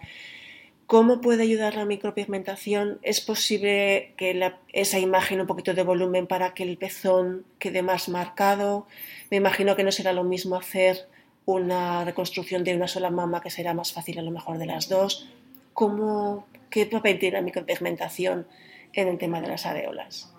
¿Cómo 0.87 1.19
puede 1.19 1.41
ayudar 1.41 1.73
la 1.75 1.85
micropigmentación? 1.85 2.99
¿Es 3.01 3.19
posible 3.19 4.13
que 4.17 4.53
esa 4.71 4.99
imagen 4.99 5.41
un 5.41 5.47
poquito 5.47 5.73
de 5.73 5.81
volumen 5.81 6.27
para 6.27 6.53
que 6.53 6.61
el 6.61 6.77
pezón 6.77 7.43
quede 7.57 7.81
más 7.81 8.07
marcado? 8.07 8.85
Me 9.31 9.37
imagino 9.37 9.75
que 9.75 9.83
no 9.83 9.91
será 9.91 10.13
lo 10.13 10.23
mismo 10.23 10.55
hacer 10.55 11.07
una 11.45 12.05
reconstrucción 12.05 12.63
de 12.63 12.75
una 12.75 12.87
sola 12.87 13.09
mama, 13.09 13.41
que 13.41 13.49
será 13.49 13.73
más 13.73 13.93
fácil 13.93 14.19
a 14.19 14.21
lo 14.21 14.29
mejor 14.29 14.59
de 14.59 14.67
las 14.67 14.87
dos. 14.87 15.27
¿Cómo, 15.73 16.45
¿Qué 16.69 16.85
papel 16.85 17.17
tiene 17.17 17.37
la 17.37 17.41
micropigmentación 17.41 18.47
en 18.93 19.07
el 19.07 19.17
tema 19.17 19.41
de 19.41 19.47
las 19.47 19.65
areolas? 19.65 20.34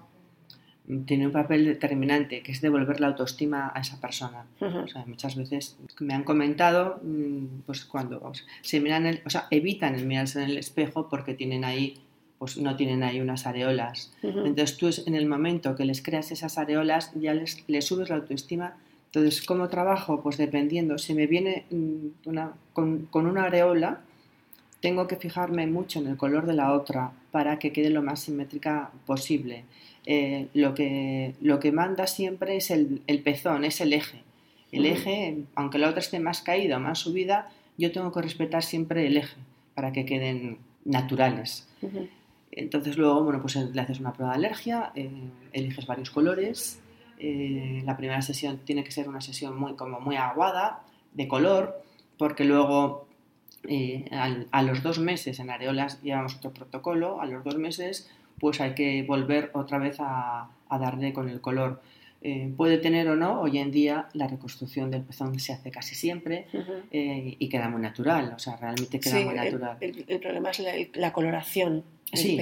Tiene 1.05 1.27
un 1.27 1.33
papel 1.33 1.65
determinante, 1.65 2.43
que 2.43 2.53
es 2.53 2.61
devolver 2.61 3.01
la 3.01 3.09
autoestima 3.09 3.73
a 3.75 3.81
esa 3.81 4.01
persona. 4.01 4.47
o 4.61 4.87
sea, 4.87 5.05
muchas 5.07 5.35
veces 5.37 5.77
me 6.01 6.15
han 6.15 6.23
comentado, 6.23 7.01
mm, 7.03 7.63
pues 7.67 7.85
cuando 7.85 8.33
se 8.63 8.81
miran, 8.81 9.07
el, 9.07 9.21
o 9.27 9.31
sea, 9.31 9.49
evitan 9.51 9.95
el 9.95 10.07
mirarse 10.07 10.43
en 10.43 10.51
el 10.51 10.59
espejo 10.59 11.09
porque 11.09 11.35
tienen 11.35 11.65
ahí, 11.65 11.99
pues 12.39 12.57
no 12.59 12.77
tienen 12.77 13.03
ahí 13.03 13.21
unas 13.21 13.47
areolas. 13.47 14.13
Entonces 14.23 14.77
tú 14.77 14.89
en 15.07 15.15
el 15.15 15.27
momento 15.27 15.75
que 15.75 15.85
les 15.85 16.03
creas 16.03 16.31
esas 16.31 16.59
areolas 16.59 17.13
ya 17.15 17.35
les, 17.35 17.65
les 17.69 17.85
subes 17.85 18.09
la 18.09 18.17
autoestima. 18.17 18.77
Entonces, 19.07 19.45
¿cómo 19.47 19.69
trabajo? 19.69 20.23
Pues 20.23 20.37
dependiendo, 20.37 20.99
si 20.99 21.15
me 21.15 21.27
viene 21.27 21.65
mm, 21.71 22.29
una, 22.29 22.53
con, 22.75 23.07
con 23.07 23.27
una 23.27 23.45
areola, 23.45 24.03
tengo 24.81 25.07
que 25.07 25.17
fijarme 25.17 25.67
mucho 25.67 25.99
en 25.99 26.09
el 26.09 26.17
color 26.17 26.47
de 26.47 26.53
la 26.53 26.73
otra 26.73 27.13
para 27.33 27.59
que 27.59 27.73
quede 27.73 27.91
lo 27.91 28.03
más 28.03 28.21
simétrica 28.21 28.91
posible. 29.07 29.65
Eh, 30.07 30.47
lo, 30.55 30.73
que, 30.75 31.35
lo 31.41 31.59
que 31.59 31.73
manda 31.73 32.07
siempre 32.07 32.57
es 32.57 32.71
el, 32.71 33.03
pezón, 33.25 33.65
es 33.65 33.81
el 33.81 33.93
eje. 33.93 34.23
El 34.71 34.87
eje, 34.87 35.45
aunque 35.55 35.79
la 35.79 35.89
otra 35.89 36.01
esté 36.01 36.21
más 36.21 36.43
caída 36.43 36.77
o 36.77 36.81
más 36.81 37.01
subida, 37.01 37.51
yo 37.77 37.93
tengo 37.93 38.13
que 38.13 38.23
respetar 38.23 38.63
siempre 38.63 39.07
el 39.07 39.17
eje 39.17 39.37
para 39.75 39.93
que 39.93 40.05
queden 40.05 40.59
naturales. 40.85 41.69
Entonces 42.53 42.97
luego, 42.97 43.23
bueno, 43.23 43.41
pues 43.41 43.57
le 43.57 43.81
haces 43.81 44.01
una 44.01 44.13
prueba 44.13 44.33
de 44.33 44.39
alergia, 44.39 44.93
eh, 44.95 45.11
eliges 45.53 45.87
varios 45.87 46.11
colores. 46.11 46.81
Eh, 47.19 47.83
la 47.85 47.97
primera 47.97 48.23
sesión 48.23 48.59
tiene 48.65 48.85
que 48.85 48.91
ser 48.91 49.09
una 49.09 49.21
sesión 49.21 49.59
muy, 49.59 49.75
como 49.75 50.01
muy 50.01 50.17
aguada, 50.17 50.83
de 51.13 51.29
color, 51.29 51.83
porque 52.19 52.45
luego 52.45 53.09
eh, 53.69 54.09
a 54.11 54.63
los 54.63 54.83
dos 54.83 54.99
meses 54.99 55.39
en 55.41 55.51
areolas 55.51 56.01
llevamos 56.03 56.37
otro 56.37 56.53
protocolo, 56.53 57.21
a 57.21 57.27
los 57.27 57.43
dos 57.43 57.57
meses 57.57 58.11
pues 58.39 58.61
hay 58.61 58.75
que 58.75 59.03
volver 59.03 59.51
otra 59.55 59.79
vez 59.79 59.97
a, 60.01 60.51
darle 60.69 61.13
con 61.13 61.29
el 61.29 61.41
color. 61.41 61.81
puede 62.57 62.79
tener 62.79 63.09
o 63.09 63.17
no, 63.17 63.41
hoy 63.41 63.59
en 63.59 63.71
día 63.71 64.09
la 64.15 64.27
reconstrucción 64.27 64.91
del 64.91 65.03
pezón 65.03 65.39
se 65.39 65.53
hace 65.53 65.71
casi 65.71 65.95
siempre 65.95 66.47
y 66.91 67.49
queda 67.49 67.69
muy 67.69 67.81
natural, 67.81 68.33
o 68.35 68.39
sea, 68.39 68.57
realmente 68.57 68.99
queda 68.99 69.21
muy 69.21 69.35
natural. 69.35 69.77
El, 69.81 70.21
problema 70.21 70.51
es 70.51 70.63
la 70.95 71.13
coloración 71.13 71.85
sí, 72.13 72.39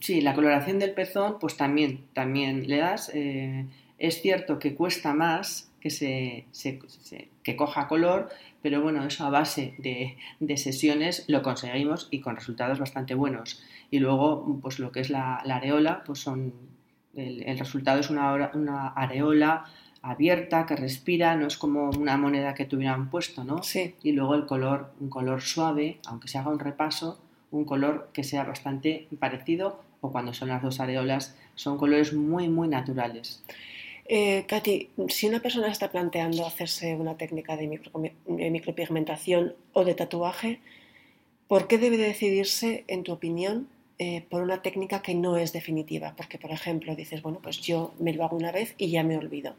Sí, 0.00 0.20
la 0.20 0.34
coloración 0.34 0.78
del 0.78 0.92
pezón, 0.92 1.38
pues 1.38 1.56
también, 1.56 2.04
también 2.12 2.68
le 2.68 2.78
das. 2.78 3.10
Eh, 3.14 3.66
es 3.98 4.20
cierto 4.20 4.58
que 4.58 4.74
cuesta 4.74 5.14
más 5.14 5.70
que, 5.84 5.90
se, 5.90 7.28
que 7.42 7.56
coja 7.56 7.88
color, 7.88 8.30
pero 8.62 8.80
bueno, 8.80 9.04
eso 9.04 9.26
a 9.26 9.30
base 9.30 9.74
de, 9.76 10.56
sesiones 10.56 11.26
lo 11.28 11.42
conseguimos 11.42 12.08
y 12.10 12.20
con 12.20 12.36
resultados 12.36 12.78
bastante 12.78 13.14
buenos. 13.14 13.62
Y 13.90 13.98
luego, 13.98 14.60
pues 14.62 14.78
lo 14.78 14.92
que 14.92 15.00
es 15.00 15.10
la, 15.10 15.36
areola, 15.36 16.02
pues 16.06 16.20
son 16.20 16.54
el, 17.14 17.58
resultado 17.58 18.00
es 18.00 18.08
una, 18.08 18.50
una, 18.54 18.88
areola 18.88 19.66
abierta 20.00 20.64
que 20.64 20.74
respira, 20.74 21.36
no 21.36 21.46
es 21.46 21.58
como 21.58 21.90
una 21.90 22.16
moneda 22.16 22.54
que 22.54 22.64
tuvieran 22.64 23.10
puesto, 23.10 23.44
¿no? 23.44 23.62
Sí. 23.62 23.94
Y 24.02 24.12
luego 24.12 24.36
el 24.36 24.46
color, 24.46 24.94
un 25.00 25.10
color 25.10 25.42
suave, 25.42 25.98
aunque 26.06 26.28
se 26.28 26.38
haga 26.38 26.50
un 26.50 26.60
repaso, 26.60 27.20
un 27.50 27.66
color 27.66 28.08
que 28.14 28.24
sea 28.24 28.44
bastante 28.44 29.06
parecido 29.20 29.82
o 30.00 30.10
cuando 30.10 30.32
son 30.32 30.48
las 30.48 30.62
dos 30.62 30.80
areolas 30.80 31.36
son 31.54 31.76
colores 31.76 32.14
muy 32.14 32.48
muy 32.48 32.68
naturales. 32.68 33.44
Eh, 34.06 34.44
Katy, 34.46 34.90
si 35.08 35.26
una 35.26 35.40
persona 35.40 35.68
está 35.68 35.90
planteando 35.90 36.46
hacerse 36.46 36.94
una 36.94 37.16
técnica 37.16 37.56
de, 37.56 37.80
micropigmentación 38.26 39.54
o 39.72 39.84
de 39.84 39.94
tatuaje, 39.94 40.60
¿por 41.48 41.66
qué 41.68 41.78
debe 41.78 41.96
decidirse, 41.96 42.84
en 42.86 43.02
tu 43.02 43.12
opinión, 43.12 43.68
eh, 43.98 44.24
por 44.28 44.42
una 44.42 44.60
técnica 44.60 45.00
que 45.00 45.14
no 45.14 45.36
es 45.36 45.52
definitiva? 45.52 46.14
Porque, 46.16 46.38
por 46.38 46.50
ejemplo, 46.50 46.94
dices, 46.94 47.22
bueno, 47.22 47.40
pues 47.42 47.60
yo 47.60 47.94
me 47.98 48.12
lo 48.12 48.24
hago 48.24 48.36
una 48.36 48.52
vez 48.52 48.74
y 48.76 48.90
ya 48.90 49.02
me 49.02 49.16
olvido. 49.16 49.54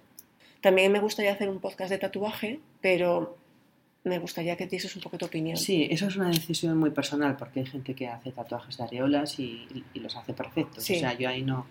También 0.62 0.92
me 0.92 1.00
gustaría 1.00 1.32
hacer 1.32 1.50
un 1.50 1.60
podcast 1.60 1.90
de 1.90 1.98
tatuaje, 1.98 2.60
pero 2.82 3.38
me 4.04 4.20
gustaría 4.20 4.56
que 4.56 4.68
dieses 4.68 4.96
un 4.96 5.02
poco 5.02 5.18
tu 5.18 5.26
opinión. 5.26 5.58
Sí, 5.58 5.88
eso 5.90 6.08
es 6.08 6.16
una 6.16 6.30
decisión 6.30 6.78
muy 6.78 6.92
personal 6.92 7.36
porque 7.36 7.62
hay 7.62 7.66
gente 7.66 7.96
que 7.96 8.08
hace 8.08 8.32
tatuajes 8.32 8.78
de 8.78 8.84
areolas 8.84 9.40
y, 9.40 9.68
los 9.96 10.16
hace 10.16 10.34
perfectos. 10.34 10.84
O 10.84 10.94
sea, 10.94 11.18
yo 11.18 11.28
ahí 11.28 11.42
no, 11.42 11.66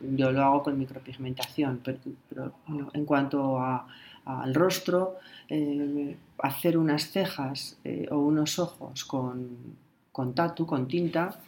yo 0.00 0.32
lo 0.32 0.42
hago 0.42 0.62
con 0.62 0.78
micropigmentación, 0.78 1.80
pero, 1.82 2.52
en 2.92 3.04
cuanto 3.04 3.60
al 3.60 4.54
rostro, 4.54 5.18
eh, 5.48 6.16
hacer 6.38 6.78
unas 6.78 7.10
cejas 7.10 7.78
eh, 7.84 8.06
o 8.10 8.18
unos 8.18 8.58
ojos 8.58 9.04
con, 9.04 9.76
con 10.12 10.34
tatu, 10.34 10.66
con 10.66 10.88
tinta, 10.88 11.40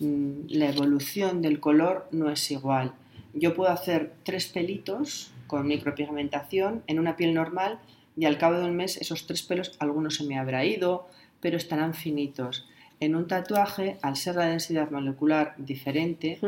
mm, 0.00 0.48
la 0.48 0.68
evolución 0.68 1.42
del 1.42 1.60
color 1.60 2.08
no 2.12 2.30
es 2.30 2.50
igual. 2.50 2.92
Yo 3.34 3.54
puedo 3.54 3.70
hacer 3.70 4.14
tres 4.24 4.46
pelitos 4.46 5.32
con 5.46 5.66
micropigmentación 5.66 6.82
en 6.86 6.98
una 6.98 7.16
piel 7.16 7.34
normal 7.34 7.78
y 8.16 8.24
al 8.24 8.38
cabo 8.38 8.58
de 8.58 8.64
un 8.64 8.76
mes 8.76 8.96
esos 8.96 9.26
tres 9.26 9.42
pelos, 9.42 9.76
algunos 9.78 10.16
se 10.16 10.24
me 10.24 10.38
habrá 10.38 10.64
ido, 10.64 11.06
pero 11.40 11.56
estarán 11.56 11.94
finitos. 11.94 12.66
En 12.98 13.14
un 13.14 13.26
tatuaje, 13.26 13.98
al 14.00 14.16
ser 14.16 14.36
la 14.36 14.46
densidad 14.46 14.90
molecular 14.90 15.54
diferente, 15.58 16.38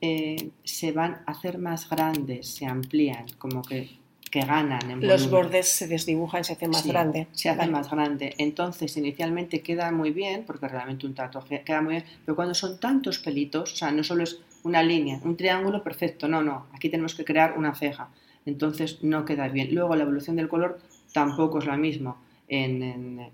eh, 0.00 0.50
se 0.64 0.92
van 0.92 1.22
a 1.26 1.32
hacer 1.32 1.58
más 1.58 1.88
grandes, 1.88 2.48
se 2.48 2.66
amplían, 2.66 3.26
como 3.38 3.62
que, 3.62 3.98
que 4.30 4.40
ganan 4.40 4.90
en 4.90 5.06
Los 5.06 5.30
bordes 5.30 5.68
se 5.68 5.88
desdibujan, 5.88 6.44
se 6.44 6.52
hacen 6.52 6.70
más 6.70 6.86
grandes. 6.86 7.26
Se 7.32 7.48
hacen 7.48 7.72
más 7.72 7.90
grande. 7.90 8.34
Entonces, 8.38 8.96
inicialmente 8.96 9.60
queda 9.60 9.90
muy 9.90 10.10
bien, 10.10 10.44
porque 10.46 10.68
realmente 10.68 11.06
un 11.06 11.14
tatuaje 11.14 11.62
queda 11.62 11.82
muy 11.82 11.94
bien, 11.94 12.04
pero 12.24 12.36
cuando 12.36 12.54
son 12.54 12.78
tantos 12.78 13.18
pelitos, 13.18 13.72
o 13.72 13.76
sea, 13.76 13.90
no 13.90 14.04
solo 14.04 14.24
es 14.24 14.40
una 14.62 14.82
línea, 14.82 15.20
un 15.24 15.36
triángulo 15.36 15.82
perfecto, 15.82 16.28
no, 16.28 16.42
no, 16.42 16.66
aquí 16.74 16.88
tenemos 16.88 17.14
que 17.14 17.24
crear 17.24 17.58
una 17.58 17.74
ceja. 17.74 18.10
Entonces 18.46 19.02
no 19.02 19.24
queda 19.24 19.48
bien. 19.48 19.74
Luego 19.74 19.94
la 19.94 20.04
evolución 20.04 20.36
del 20.36 20.48
color 20.48 20.78
tampoco 21.12 21.58
es 21.58 21.66
la 21.66 21.76
misma. 21.76 22.16
En, 22.48 23.28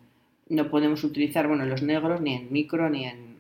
no 0.48 0.70
podemos 0.70 1.05
utilizar, 1.05 1.46
bueno, 1.46 1.64
los 1.66 1.83
negros 1.83 2.20
ni 2.20 2.35
en 2.35 2.53
micro 2.53 2.90
ni 2.90 3.05
en, 3.05 3.34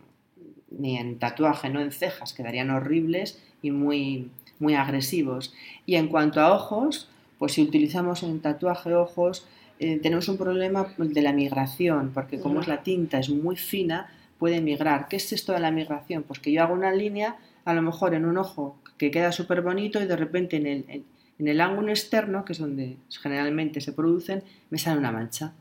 ni 0.78 0.96
en 0.96 1.18
tatuaje, 1.18 1.68
no 1.70 1.80
en 1.80 1.92
cejas, 1.92 2.32
quedarían 2.32 2.70
horribles 2.70 3.42
y 3.62 3.70
muy, 3.70 4.30
muy 4.58 4.74
agresivos. 4.74 5.54
Y 5.86 5.96
en 5.96 6.08
cuanto 6.08 6.40
a 6.40 6.52
ojos, 6.52 7.08
pues 7.38 7.52
si 7.52 7.62
utilizamos 7.62 8.22
en 8.22 8.40
tatuaje 8.40 8.94
ojos, 8.94 9.46
eh, 9.78 9.98
tenemos 10.00 10.28
un 10.28 10.38
problema 10.38 10.94
de 10.98 11.22
la 11.22 11.32
migración, 11.32 12.12
porque 12.14 12.38
como 12.38 12.60
es 12.60 12.68
la 12.68 12.82
tinta 12.82 13.18
es 13.18 13.28
muy 13.28 13.56
fina, 13.56 14.10
puede 14.38 14.60
migrar. 14.60 15.08
¿Qué 15.08 15.16
es 15.16 15.32
esto 15.32 15.52
de 15.52 15.60
la 15.60 15.70
migración? 15.70 16.22
Pues 16.22 16.38
que 16.38 16.52
yo 16.52 16.62
hago 16.62 16.74
una 16.74 16.92
línea, 16.92 17.36
a 17.64 17.74
lo 17.74 17.82
mejor 17.82 18.14
en 18.14 18.24
un 18.24 18.38
ojo 18.38 18.78
que 18.98 19.10
queda 19.10 19.32
súper 19.32 19.62
bonito 19.62 20.00
y 20.00 20.06
de 20.06 20.16
repente 20.16 20.56
en 20.56 20.66
el, 20.66 21.04
en 21.38 21.48
el 21.48 21.60
ángulo 21.60 21.90
externo, 21.90 22.44
que 22.44 22.52
es 22.52 22.58
donde 22.58 22.96
generalmente 23.22 23.80
se 23.80 23.92
producen, 23.92 24.44
me 24.70 24.78
sale 24.78 24.98
una 24.98 25.10
mancha. 25.10 25.52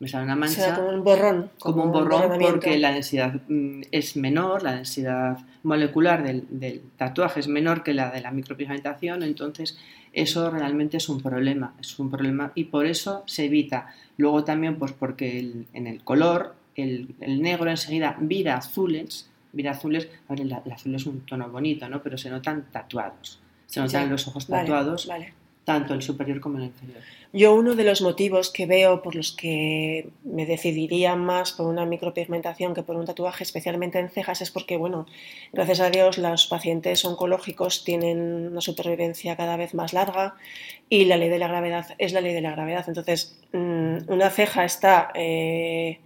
Me 0.00 0.08
sale 0.08 0.24
una 0.24 0.36
mancha. 0.36 0.76
como 0.76 0.90
un 0.90 1.02
borrón. 1.02 1.50
Como, 1.58 1.84
un 1.84 1.92
borrón 1.92 2.38
porque 2.40 2.78
la 2.78 2.92
densidad 2.92 3.40
mm, 3.48 3.82
es 3.90 4.16
menor, 4.16 4.62
la 4.62 4.76
densidad 4.76 5.38
molecular 5.62 6.22
del, 6.22 6.82
tatuaje 6.96 7.40
es 7.40 7.48
menor 7.48 7.82
que 7.82 7.94
la 7.94 8.10
de 8.10 8.20
la 8.20 8.30
micropigmentación, 8.30 9.22
entonces 9.22 9.78
eso 10.12 10.50
realmente 10.50 10.96
es 10.96 11.08
un 11.08 11.20
problema, 11.20 11.74
es 11.80 11.98
un 11.98 12.10
problema 12.10 12.52
y 12.54 12.64
por 12.64 12.86
eso 12.86 13.24
se 13.26 13.46
evita. 13.46 13.88
Luego 14.16 14.44
también 14.44 14.78
pues 14.78 14.92
porque 14.92 15.64
en 15.72 15.86
el 15.86 16.02
color 16.04 16.54
el, 16.76 17.14
negro 17.20 17.68
enseguida 17.68 18.16
vira 18.20 18.56
azules, 18.56 19.28
vira 19.52 19.72
azules, 19.72 20.08
el 20.28 20.52
azul 20.52 20.94
es 20.94 21.06
un 21.06 21.20
tono 21.26 21.50
bonito, 21.50 21.88
¿no? 21.88 22.02
Pero 22.02 22.16
se 22.16 22.30
notan 22.30 22.66
tatuados 22.70 23.40
se 23.68 23.80
notan 23.80 24.08
los 24.08 24.26
ojos 24.26 24.46
tatuados, 24.46 25.08
tanto 25.68 25.92
el 25.92 26.00
superior 26.00 26.40
como 26.40 26.56
el 26.56 26.64
inferior. 26.64 27.02
Yo 27.34 27.54
uno 27.54 27.74
de 27.74 27.84
los 27.84 28.00
motivos 28.00 28.50
que 28.50 28.64
veo 28.64 29.02
por 29.02 29.14
los 29.14 29.32
que 29.32 30.08
me 30.24 30.46
decidiría 30.46 31.14
más 31.14 31.52
por 31.52 31.66
una 31.66 31.84
micropigmentación 31.84 32.72
que 32.72 32.82
por 32.82 32.96
un 32.96 33.04
tatuaje, 33.04 33.44
especialmente 33.44 33.98
en 33.98 34.08
cejas, 34.08 34.40
es 34.40 34.50
porque, 34.50 34.78
bueno, 34.78 35.04
gracias 35.52 35.80
a 35.80 35.90
Dios 35.90 36.16
los 36.16 36.46
pacientes 36.46 37.04
oncológicos 37.04 37.84
tienen 37.84 38.46
una 38.46 38.62
supervivencia 38.62 39.36
cada 39.36 39.58
vez 39.58 39.74
más 39.74 39.92
larga 39.92 40.36
y 40.88 41.04
la 41.04 41.18
ley 41.18 41.28
de 41.28 41.38
la 41.38 41.48
gravedad 41.48 41.94
es 41.98 42.14
la 42.14 42.22
ley 42.22 42.32
de 42.32 42.40
la 42.40 42.52
gravedad. 42.52 42.86
Entonces, 42.88 43.38
mm, 43.52 44.10
una 44.10 44.30
ceja 44.30 44.64
está 44.64 45.10
eh, 45.14 46.00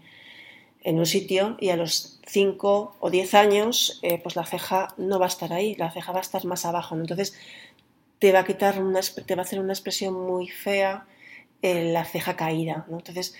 en 0.83 0.99
un 0.99 1.07
sitio 1.07 1.57
y 1.61 1.69
a 1.69 1.77
los 1.77 2.21
5 2.27 2.97
o 2.99 3.11
10 3.11 3.35
años, 3.35 4.01
eh, 4.03 4.19
pues 4.21 4.35
la 4.35 4.45
ceja 4.45 4.89
no 4.97 5.21
va 5.21 5.27
a 5.27 5.29
estar 5.29 5.53
ahí, 5.53 5.77
la 5.77 5.93
ceja 5.93 6.11
va 6.11 6.19
a 6.19 6.23
estar 6.23 6.45
más 6.47 6.65
abajo. 6.65 6.97
Entonces 6.97 7.39
te 8.23 8.31
va 8.31 8.39
a 8.39 8.45
quitar 8.45 8.81
una, 8.81 9.01
te 9.01 9.35
va 9.35 9.43
a 9.43 9.45
hacer 9.45 9.59
una 9.59 9.73
expresión 9.73 10.15
muy 10.15 10.47
fea 10.47 11.07
en 11.61 11.93
la 11.93 12.05
ceja 12.05 12.37
caída. 12.37 12.87
Entonces, 12.89 13.35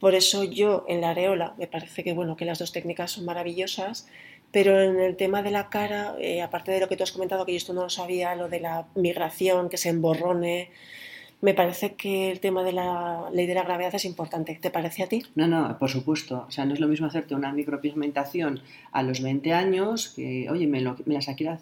por 0.00 0.14
eso 0.14 0.42
yo 0.42 0.86
en 0.88 1.02
la 1.02 1.10
areola 1.10 1.52
me 1.58 1.66
parece 1.66 2.02
que 2.02 2.14
bueno 2.14 2.34
que 2.34 2.46
las 2.46 2.58
dos 2.58 2.72
técnicas 2.72 3.10
son 3.10 3.26
maravillosas, 3.26 4.08
pero 4.50 4.80
en 4.80 4.98
el 5.00 5.16
tema 5.16 5.42
de 5.42 5.50
la 5.50 5.68
cara, 5.68 6.16
eh, 6.18 6.40
aparte 6.40 6.72
de 6.72 6.80
lo 6.80 6.88
que 6.88 6.96
tú 6.96 7.02
has 7.02 7.12
comentado, 7.12 7.44
que 7.44 7.52
yo 7.52 7.58
esto 7.58 7.74
no 7.74 7.82
lo 7.82 7.90
sabía, 7.90 8.34
lo 8.34 8.48
de 8.48 8.60
la 8.60 8.86
migración, 8.94 9.68
que 9.68 9.76
se 9.76 9.90
emborrone, 9.90 10.70
me 11.42 11.54
parece 11.54 11.94
que 11.94 12.30
el 12.30 12.40
tema 12.40 12.62
de 12.62 12.72
la 12.72 13.28
ley 13.32 13.46
de 13.46 13.54
la 13.54 13.64
gravedad 13.64 13.94
es 13.94 14.04
importante. 14.04 14.58
¿Te 14.62 14.70
parece 14.70 15.02
a 15.02 15.08
ti? 15.08 15.24
No, 15.34 15.48
no, 15.48 15.76
por 15.76 15.90
supuesto. 15.90 16.46
O 16.48 16.50
sea, 16.52 16.64
no 16.64 16.72
es 16.72 16.80
lo 16.80 16.86
mismo 16.86 17.08
hacerte 17.08 17.34
una 17.34 17.52
micropigmentación 17.52 18.60
a 18.92 19.02
los 19.02 19.20
20 19.20 19.52
años, 19.52 20.10
que, 20.14 20.48
oye, 20.48 20.68
me, 20.68 20.80
las, 20.80 21.26
quiero, 21.36 21.58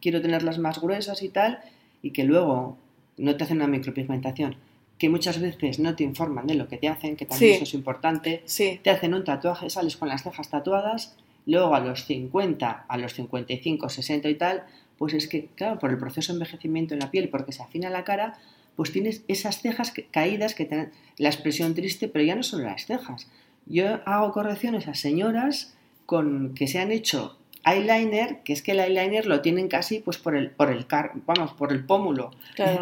quiero 0.00 0.22
tenerlas 0.22 0.58
más 0.58 0.80
gruesas 0.80 1.22
y 1.24 1.28
tal, 1.28 1.58
y 2.02 2.12
que 2.12 2.22
luego 2.22 2.78
no 3.18 3.36
te 3.36 3.44
hacen 3.44 3.58
una 3.58 3.66
micropigmentación 3.66 4.56
que 4.96 5.08
muchas 5.08 5.40
veces 5.40 5.80
no 5.80 5.96
te 5.96 6.04
informan 6.04 6.46
de 6.46 6.54
lo 6.54 6.68
que 6.68 6.76
te 6.76 6.86
hacen, 6.86 7.16
que 7.16 7.26
también 7.26 7.54
eso 7.54 7.64
es 7.64 7.74
importante. 7.74 8.42
Sí. 8.44 8.78
Te 8.84 8.90
hacen 8.90 9.14
un 9.14 9.24
tatuaje, 9.24 9.68
sales 9.68 9.96
con 9.96 10.08
las 10.08 10.22
cejas 10.22 10.48
tatuadas, 10.48 11.16
luego 11.44 11.74
a 11.74 11.80
los 11.80 12.04
50, 12.04 12.86
a 12.88 12.98
los 12.98 13.12
55, 13.14 13.88
60 13.88 14.28
y 14.28 14.34
tal, 14.36 14.62
pues 14.98 15.14
es 15.14 15.28
que, 15.28 15.46
claro, 15.54 15.78
por 15.78 15.90
el 15.90 15.98
proceso 15.98 16.32
de 16.32 16.36
envejecimiento 16.36 16.94
en 16.94 17.00
la 17.00 17.10
piel, 17.10 17.28
porque 17.28 17.52
se 17.52 17.62
afina 17.62 17.90
la 17.90 18.04
cara, 18.04 18.38
pues 18.76 18.92
tienes 18.92 19.22
esas 19.28 19.60
cejas 19.60 19.92
caídas 20.10 20.54
que 20.54 20.64
tienen 20.64 20.90
la 21.18 21.28
expresión 21.28 21.74
triste, 21.74 22.08
pero 22.08 22.24
ya 22.24 22.34
no 22.34 22.42
son 22.42 22.62
las 22.62 22.86
cejas. 22.86 23.28
Yo 23.66 24.00
hago 24.06 24.32
correcciones 24.32 24.88
a 24.88 24.94
señoras 24.94 25.74
con 26.06 26.54
que 26.54 26.66
se 26.66 26.78
han 26.78 26.90
hecho 26.90 27.36
eyeliner, 27.64 28.42
que 28.42 28.52
es 28.52 28.62
que 28.62 28.72
el 28.72 28.80
eyeliner 28.80 29.26
lo 29.26 29.40
tienen 29.40 29.68
casi 29.68 30.00
pues 30.00 30.18
por 30.18 30.36
el 30.36 30.50
por 30.50 30.70
el 30.70 30.86
vamos, 31.26 31.52
por 31.52 31.72
el 31.72 31.84
pómulo, 31.84 32.32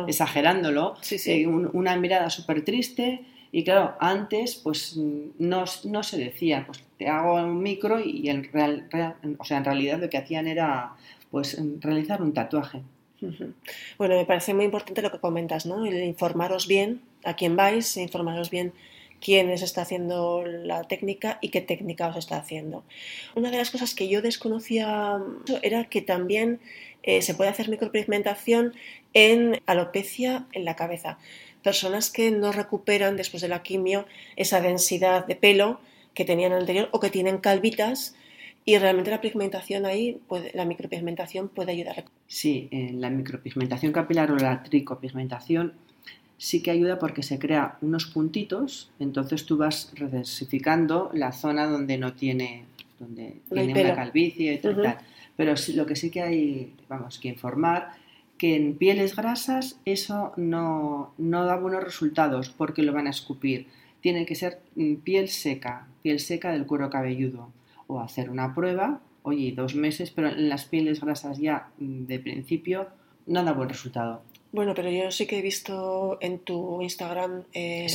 exagerándolo, 0.06 0.96
sí, 1.00 1.18
sí. 1.18 1.42
Eh, 1.42 1.46
una 1.46 1.96
mirada 1.96 2.30
súper 2.30 2.64
triste 2.64 3.24
Y 3.52 3.64
claro, 3.64 3.96
antes 4.00 4.56
pues 4.56 4.96
no, 4.96 5.64
no, 5.84 6.02
se 6.02 6.18
decía, 6.18 6.64
pues 6.66 6.82
te 6.98 7.08
hago 7.08 7.34
un 7.34 7.62
micro 7.62 8.00
y 8.00 8.28
en, 8.28 8.44
real, 8.44 8.88
o 9.38 9.44
sea, 9.44 9.58
en 9.58 9.64
realidad 9.64 10.00
lo 10.00 10.08
que 10.08 10.18
hacían 10.18 10.46
era 10.46 10.92
pues 11.30 11.58
realizar 11.80 12.22
un 12.22 12.32
tatuaje. 12.32 12.82
Bueno, 13.98 14.16
me 14.16 14.24
parece 14.24 14.54
muy 14.54 14.64
importante 14.64 15.02
lo 15.02 15.12
que 15.12 15.18
comentas, 15.18 15.66
¿no? 15.66 15.84
El 15.84 16.02
informaros 16.04 16.66
bien 16.66 17.02
a 17.24 17.36
quién 17.36 17.54
vais, 17.54 17.96
informaros 17.96 18.50
bien 18.50 18.72
quién 19.20 19.50
está 19.50 19.82
haciendo 19.82 20.44
la 20.44 20.84
técnica 20.84 21.38
y 21.40 21.50
qué 21.50 21.60
técnica 21.60 22.08
os 22.08 22.16
está 22.16 22.38
haciendo. 22.38 22.82
Una 23.34 23.50
de 23.50 23.58
las 23.58 23.70
cosas 23.70 23.94
que 23.94 24.08
yo 24.08 24.22
desconocía 24.22 25.18
era 25.62 25.84
que 25.84 26.02
también 26.02 26.60
eh, 27.02 27.22
se 27.22 27.34
puede 27.34 27.50
hacer 27.50 27.68
micropigmentación 27.68 28.74
en 29.12 29.60
alopecia 29.66 30.46
en 30.52 30.64
la 30.64 30.76
cabeza. 30.76 31.18
Personas 31.62 32.10
que 32.10 32.30
no 32.30 32.52
recuperan 32.52 33.16
después 33.16 33.42
de 33.42 33.48
la 33.48 33.62
quimio 33.62 34.06
esa 34.36 34.60
densidad 34.60 35.26
de 35.26 35.36
pelo 35.36 35.80
que 36.14 36.24
tenían 36.24 36.52
anterior 36.52 36.88
o 36.92 37.00
que 37.00 37.10
tienen 37.10 37.38
calvitas 37.38 38.16
y 38.64 38.78
realmente 38.78 39.10
la 39.10 39.20
pigmentación 39.20 39.86
ahí, 39.86 40.20
puede, 40.28 40.52
la 40.54 40.64
micropigmentación 40.64 41.48
puede 41.48 41.72
ayudar. 41.72 42.04
Sí, 42.26 42.68
en 42.70 43.00
la 43.00 43.10
micropigmentación 43.10 43.92
capilar 43.92 44.30
o 44.30 44.36
la 44.36 44.62
tricopigmentación 44.62 45.74
sí 46.36 46.62
que 46.62 46.70
ayuda 46.70 46.98
porque 46.98 47.22
se 47.22 47.38
crea 47.38 47.76
unos 47.82 48.06
puntitos, 48.06 48.90
entonces 48.98 49.44
tú 49.44 49.58
vas 49.58 49.92
redensificando 49.94 51.10
la 51.12 51.32
zona 51.32 51.66
donde 51.66 51.98
no 51.98 52.14
tiene, 52.14 52.64
donde 52.98 53.36
tiene 53.52 53.84
una 53.84 53.94
calvicie 53.94 54.54
y 54.54 54.58
tal. 54.58 54.98
Pero 55.36 55.54
lo 55.74 55.86
que 55.86 55.96
sí 55.96 56.10
que 56.10 56.22
hay, 56.22 56.74
vamos, 56.88 57.18
que 57.18 57.28
informar 57.28 57.92
que 58.40 58.56
en 58.56 58.74
pieles 58.74 59.16
grasas 59.16 59.78
eso 59.84 60.32
no, 60.38 61.12
no 61.18 61.44
da 61.44 61.56
buenos 61.56 61.84
resultados 61.84 62.48
porque 62.48 62.82
lo 62.82 62.94
van 62.94 63.06
a 63.06 63.10
escupir. 63.10 63.66
Tiene 64.00 64.24
que 64.24 64.34
ser 64.34 64.60
mm, 64.76 64.94
piel 64.94 65.28
seca, 65.28 65.86
piel 66.00 66.20
seca 66.20 66.50
del 66.50 66.64
cuero 66.64 66.88
cabelludo. 66.88 67.52
O 67.90 68.00
hacer 68.00 68.30
una 68.30 68.54
prueba, 68.54 69.00
oye, 69.22 69.52
dos 69.52 69.74
meses, 69.74 70.10
pero 70.10 70.28
en 70.28 70.48
las 70.48 70.64
pieles 70.64 71.00
grasas 71.00 71.38
ya 71.38 71.68
mm, 71.78 72.06
de 72.10 72.18
principio 72.18 72.88
no 73.26 73.42
da 73.44 73.52
buen 73.52 73.68
resultado. 73.68 74.22
Bueno, 74.52 74.74
pero 74.74 74.90
yo 74.90 75.12
sí 75.12 75.26
que 75.26 75.38
he 75.38 75.42
visto 75.42 76.18
en 76.20 76.40
tu 76.40 76.82
Instagram 76.82 77.44
eh, 77.52 77.86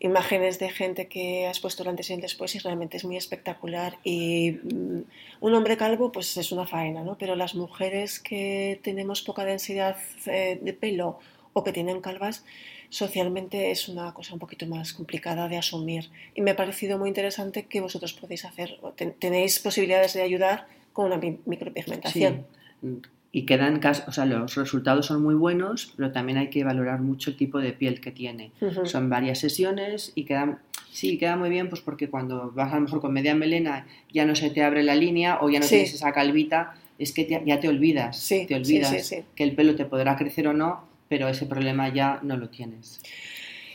imágenes 0.00 0.58
de 0.58 0.70
gente 0.70 1.06
que 1.06 1.46
has 1.46 1.60
puesto 1.60 1.86
antes 1.86 2.08
y 2.08 2.14
el 2.14 2.22
después 2.22 2.54
y 2.54 2.58
realmente 2.60 2.96
es 2.96 3.04
muy 3.04 3.18
espectacular. 3.18 3.98
Y 4.04 4.52
mm, 4.52 5.00
un 5.40 5.54
hombre 5.54 5.76
calvo 5.76 6.10
pues 6.10 6.34
es 6.38 6.50
una 6.50 6.66
faena, 6.66 7.04
¿no? 7.04 7.18
Pero 7.18 7.36
las 7.36 7.54
mujeres 7.54 8.20
que 8.20 8.80
tenemos 8.82 9.20
poca 9.20 9.44
densidad 9.44 9.98
eh, 10.26 10.58
de 10.62 10.72
pelo 10.72 11.18
o 11.52 11.62
que 11.62 11.72
tienen 11.72 12.00
calvas, 12.00 12.44
socialmente 12.88 13.70
es 13.70 13.88
una 13.88 14.12
cosa 14.14 14.32
un 14.34 14.38
poquito 14.38 14.66
más 14.66 14.92
complicada 14.92 15.48
de 15.48 15.56
asumir. 15.56 16.10
Y 16.34 16.40
me 16.40 16.52
ha 16.52 16.56
parecido 16.56 16.98
muy 16.98 17.08
interesante 17.08 17.66
que 17.66 17.80
vosotros 17.80 18.12
podéis 18.12 18.44
hacer, 18.44 18.78
tenéis 19.18 19.58
posibilidades 19.60 20.14
de 20.14 20.22
ayudar 20.22 20.66
con 20.92 21.06
una 21.06 21.20
micropigmentación. 21.44 22.46
Sí 22.82 22.88
y 23.30 23.44
quedan, 23.44 23.80
o 24.06 24.12
sea, 24.12 24.24
los 24.24 24.54
resultados 24.54 25.06
son 25.06 25.22
muy 25.22 25.34
buenos, 25.34 25.92
pero 25.96 26.12
también 26.12 26.38
hay 26.38 26.48
que 26.48 26.64
valorar 26.64 27.00
mucho 27.00 27.30
el 27.30 27.36
tipo 27.36 27.58
de 27.58 27.72
piel 27.72 28.00
que 28.00 28.10
tiene. 28.10 28.52
Son 28.84 29.10
varias 29.10 29.38
sesiones 29.38 30.12
y 30.14 30.24
quedan, 30.24 30.60
sí, 30.90 31.18
queda 31.18 31.36
muy 31.36 31.50
bien, 31.50 31.68
pues 31.68 31.82
porque 31.82 32.08
cuando 32.08 32.50
vas 32.52 32.72
a 32.72 32.76
lo 32.76 32.82
mejor 32.82 33.00
con 33.00 33.12
media 33.12 33.34
melena 33.34 33.86
ya 34.12 34.24
no 34.24 34.34
se 34.34 34.50
te 34.50 34.62
abre 34.62 34.82
la 34.82 34.94
línea 34.94 35.38
o 35.42 35.50
ya 35.50 35.60
no 35.60 35.66
tienes 35.66 35.92
esa 35.92 36.12
calvita, 36.12 36.74
es 36.98 37.12
que 37.12 37.42
ya 37.44 37.60
te 37.60 37.68
olvidas, 37.68 38.26
te 38.28 38.54
olvidas 38.54 39.14
que 39.34 39.44
el 39.44 39.54
pelo 39.54 39.76
te 39.76 39.84
podrá 39.84 40.16
crecer 40.16 40.48
o 40.48 40.54
no, 40.54 40.87
pero 41.08 41.28
ese 41.28 41.46
problema 41.46 41.92
ya 41.92 42.20
no 42.22 42.36
lo 42.36 42.48
tienes. 42.48 43.00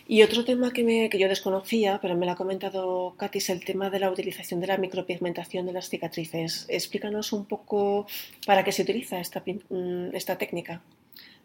Y 0.06 0.22
otro 0.22 0.44
tema 0.44 0.72
que, 0.72 0.84
me, 0.84 1.10
que 1.10 1.18
yo 1.18 1.30
desconocía, 1.30 2.00
pero 2.02 2.18
me 2.18 2.26
lo 2.26 2.34
ha 2.34 2.36
comentado 2.36 3.16
Katy, 3.18 3.38
es 3.38 3.50
el 3.50 3.64
tema 3.64 3.90
de 3.90 4.00
la 4.00 4.12
utilización 4.12 4.60
de 4.60 4.68
la 4.68 4.78
micropigmentación 4.78 5.66
de 5.66 5.74
las 5.74 5.90
cicatrices. 5.90 6.66
Explícanos 6.68 7.32
un 7.32 7.46
poco 7.46 8.06
para 8.46 8.64
qué 8.64 8.74
se 8.74 8.82
utiliza 8.82 9.20
esta, 9.20 9.42
mm, 9.46 10.14
esta 10.14 10.38
técnica. 10.38 10.82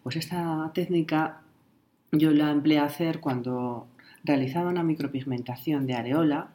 Pues 0.02 0.16
esta 0.16 0.72
técnica 0.74 1.42
yo 2.10 2.32
la 2.32 2.50
empleé 2.50 2.78
a 2.78 2.84
hacer 2.84 3.20
cuando 3.20 3.86
realizaba 4.24 4.70
una 4.70 4.82
micropigmentación 4.82 5.86
de 5.86 5.94
areola. 5.94 6.48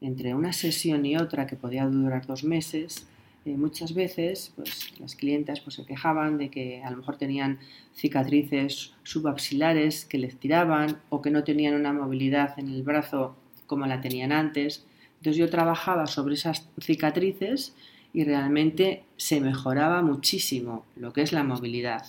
Entre 0.00 0.34
una 0.34 0.52
sesión 0.52 1.04
y 1.04 1.16
otra, 1.16 1.46
que 1.46 1.56
podía 1.56 1.84
durar 1.84 2.26
dos 2.26 2.42
meses, 2.42 3.06
eh, 3.46 3.56
muchas 3.56 3.94
veces 3.94 4.52
pues, 4.54 4.92
las 5.00 5.14
clientas 5.16 5.60
pues, 5.60 5.76
se 5.76 5.86
quejaban 5.86 6.36
de 6.36 6.50
que 6.50 6.82
a 6.82 6.90
lo 6.90 6.98
mejor 6.98 7.16
tenían 7.16 7.58
cicatrices 7.94 8.92
subaxilares 9.02 10.04
que 10.04 10.18
les 10.18 10.36
tiraban 10.36 11.00
o 11.08 11.22
que 11.22 11.30
no 11.30 11.42
tenían 11.42 11.74
una 11.74 11.92
movilidad 11.92 12.58
en 12.58 12.68
el 12.68 12.82
brazo 12.82 13.36
como 13.66 13.86
la 13.86 14.00
tenían 14.00 14.32
antes. 14.32 14.84
Entonces 15.18 15.38
yo 15.38 15.48
trabajaba 15.48 16.06
sobre 16.06 16.34
esas 16.34 16.68
cicatrices 16.80 17.74
y 18.12 18.24
realmente 18.24 19.04
se 19.16 19.40
mejoraba 19.40 20.02
muchísimo 20.02 20.84
lo 20.96 21.12
que 21.12 21.22
es 21.22 21.32
la 21.32 21.44
movilidad. 21.44 22.04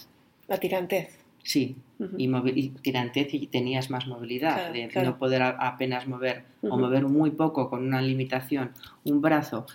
La 0.48 0.58
tirantez. 0.58 1.18
Sí, 1.44 1.76
y, 2.18 2.70
tirantez 2.82 3.34
y 3.34 3.48
tenías 3.48 3.90
más 3.90 4.06
movilidad, 4.06 4.72
de 4.72 4.90
no 5.04 5.18
poder 5.18 5.42
apenas 5.42 6.08
mover 6.08 6.44
o 6.62 6.78
mover 6.78 7.06
muy 7.06 7.32
poco 7.32 7.70
con 7.70 7.84
una 7.84 8.02
limitación 8.02 8.72
un 9.06 9.22
brazo 9.22 9.66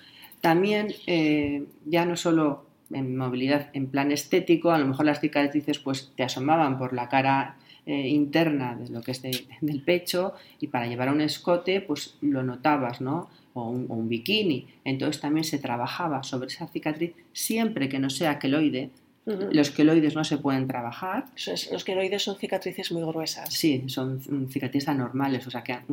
también 0.46 0.90
ya 0.90 0.96
eh, 1.08 1.64
ya 1.86 2.04
no 2.04 2.14
solo 2.14 2.66
en 2.92 3.16
movilidad 3.16 3.68
en 3.72 3.88
plan 3.88 4.12
estético, 4.12 4.70
a 4.70 4.78
lo 4.78 4.86
mejor 4.86 5.04
las 5.06 5.20
cicatrices 5.20 5.80
pues 5.80 6.12
te 6.14 6.22
asomaban 6.22 6.78
por 6.78 6.92
la 6.92 7.08
cara 7.08 7.56
eh, 7.84 8.06
interna 8.06 8.76
de 8.76 8.88
lo 8.88 9.02
que 9.02 9.10
es 9.10 9.22
del 9.22 9.82
pecho 9.82 10.34
y 10.60 10.68
para 10.68 10.86
llevar 10.86 11.10
un 11.10 11.20
escote 11.20 11.80
pues 11.80 12.16
lo 12.20 12.44
notabas, 12.44 13.00
¿no? 13.00 13.28
O 13.54 13.70
un, 13.70 13.86
o 13.88 13.94
un, 13.94 14.08
bikini. 14.08 14.68
Entonces 14.84 15.20
también 15.20 15.42
se 15.42 15.58
trabajaba 15.58 16.22
sobre 16.22 16.46
esa 16.46 16.68
cicatriz 16.68 17.14
siempre 17.32 17.88
que 17.88 17.98
no 17.98 18.08
sea 18.08 18.38
queloide, 18.38 18.90
los 19.26 19.72
queloides 19.72 20.14
no 20.14 20.22
se 20.22 20.38
pueden 20.38 20.68
trabajar. 20.68 21.26
Los 21.72 21.84
queloides 21.84 22.22
son 22.22 22.36
cicatrices 22.36 22.92
muy 22.92 23.02
gruesas. 23.02 23.52
Sí, 23.52 23.82
son 23.88 24.20
cicatrices 24.48 24.88
anormales, 24.88 25.44
o 25.48 25.50
sea, 25.50 25.64
que 25.64 25.72
han, 25.72 25.84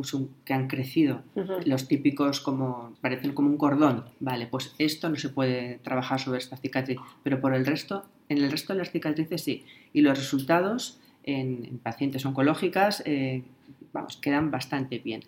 que 0.44 0.54
han 0.54 0.68
crecido. 0.68 1.22
Los 1.64 1.88
típicos 1.88 2.40
como 2.40 2.94
parecen 3.00 3.32
como 3.32 3.48
un 3.48 3.56
cordón. 3.56 4.04
Vale, 4.20 4.46
pues 4.46 4.72
esto 4.78 5.08
no 5.08 5.16
se 5.16 5.30
puede 5.30 5.80
trabajar 5.82 6.20
sobre 6.20 6.38
esta 6.38 6.56
cicatriz, 6.56 6.98
pero 7.24 7.40
por 7.40 7.54
el 7.54 7.66
resto, 7.66 8.04
en 8.28 8.38
el 8.38 8.52
resto 8.52 8.72
de 8.72 8.78
las 8.78 8.92
cicatrices 8.92 9.42
sí. 9.42 9.64
Y 9.92 10.02
los 10.02 10.16
resultados 10.16 11.00
en, 11.24 11.80
pacientes 11.82 12.24
oncológicas, 12.24 13.02
eh, 13.04 13.42
vamos, 13.92 14.16
quedan 14.18 14.52
bastante 14.52 15.00
bien. 15.00 15.22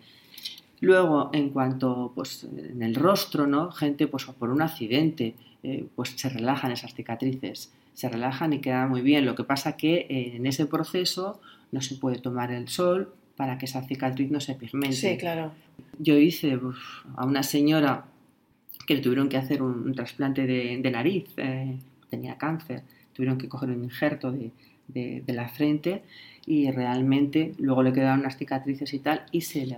Luego, 0.79 1.29
en 1.33 1.49
cuanto, 1.49 2.13
pues, 2.15 2.45
en 2.45 2.81
el 2.83 2.95
rostro, 2.95 3.47
¿no? 3.47 3.71
Gente, 3.71 4.07
pues, 4.07 4.25
por 4.25 4.49
un 4.49 4.61
accidente, 4.61 5.33
eh, 5.63 5.87
pues 5.95 6.13
se 6.15 6.29
relajan 6.29 6.71
esas 6.71 6.93
cicatrices 6.93 7.73
se 7.97 8.09
relajan 8.09 8.53
y 8.53 8.59
queda 8.59 8.85
muy 8.85 9.01
bien. 9.01 9.25
Lo 9.25 9.33
que 9.33 9.43
pasa 9.43 9.75
que 9.75 10.05
eh, 10.07 10.35
en 10.35 10.45
ese 10.45 10.67
proceso 10.67 11.41
no 11.71 11.81
se 11.81 11.95
puede 11.95 12.19
tomar 12.19 12.51
el 12.51 12.67
sol 12.67 13.11
para 13.35 13.57
que 13.57 13.65
esa 13.65 13.81
cicatriz 13.81 14.29
no 14.29 14.39
se 14.39 14.53
pigmente. 14.53 14.95
Sí, 14.95 15.17
claro. 15.17 15.51
Yo 15.97 16.15
hice 16.15 16.59
a 17.15 17.25
una 17.25 17.41
señora 17.41 18.05
que 18.85 18.93
le 18.93 19.01
tuvieron 19.01 19.29
que 19.29 19.37
hacer 19.37 19.63
un, 19.63 19.95
trasplante 19.95 20.45
de, 20.45 20.91
nariz, 20.91 21.25
eh, 21.37 21.75
tenía 22.11 22.37
cáncer, 22.37 22.83
tuvieron 23.13 23.39
que 23.39 23.49
coger 23.49 23.71
un 23.71 23.83
injerto 23.83 24.31
de, 24.31 25.23
la 25.25 25.49
frente 25.49 26.03
y 26.45 26.69
realmente 26.69 27.53
luego 27.57 27.81
le 27.81 27.93
quedaron 27.93 28.19
unas 28.19 28.37
cicatrices 28.37 28.93
y 28.93 28.99
tal 28.99 29.23
y 29.31 29.41
se, 29.41 29.75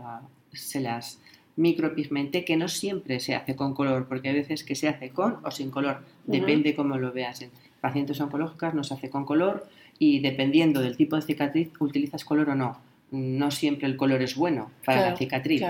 se 0.51 0.81
las 0.81 1.21
micropigmenté, 1.55 2.43
que 2.43 2.57
no 2.57 2.67
siempre 2.67 3.21
se 3.21 3.33
hace 3.33 3.55
con 3.55 3.73
color, 3.73 4.07
porque 4.09 4.27
hay 4.27 4.35
veces 4.35 4.65
que 4.65 4.75
se 4.75 4.89
hace 4.89 5.09
con 5.11 5.37
o 5.45 5.51
sin 5.51 5.71
color, 5.71 6.03
depende 6.25 6.75
cómo 6.75 6.97
lo 6.97 7.13
veas 7.13 7.41
pacientes 7.79 8.19
oncológicas 8.21 8.73
no 8.73 8.83
se 8.83 8.93
hace 8.93 9.09
con 9.09 9.25
color 9.25 9.67
y 9.97 10.19
dependiendo 10.19 10.81
del 10.81 10.97
tipo 10.97 11.15
de 11.15 11.21
cicatriz 11.21 11.69
utilizas 11.79 12.23
color 12.25 12.49
o 12.49 12.55
no. 12.55 12.77
No 13.11 13.51
siempre 13.51 13.87
el 13.87 13.97
color 13.97 14.21
es 14.21 14.35
bueno 14.35 14.71
para 14.85 15.09
la 15.09 15.17
cicatriz, 15.17 15.63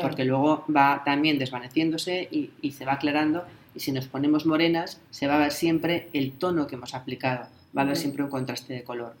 porque 0.00 0.24
luego 0.24 0.64
va 0.74 1.02
también 1.04 1.38
desvaneciéndose 1.38 2.28
y, 2.30 2.70
se 2.72 2.84
va 2.84 2.94
aclarando 2.94 3.44
y 3.74 3.80
si 3.80 3.92
nos 3.92 4.06
ponemos 4.06 4.46
morenas 4.46 5.00
se 5.10 5.26
va 5.26 5.36
a 5.36 5.38
ver 5.38 5.52
siempre 5.52 6.08
el 6.12 6.32
tono 6.32 6.66
que 6.66 6.74
hemos 6.74 6.94
aplicado, 6.94 7.46
va 7.76 7.82
a 7.82 7.84
haber 7.84 7.96
siempre 7.96 8.24
un 8.24 8.30
contraste 8.30 8.74
de 8.74 8.82
color. 8.82 9.14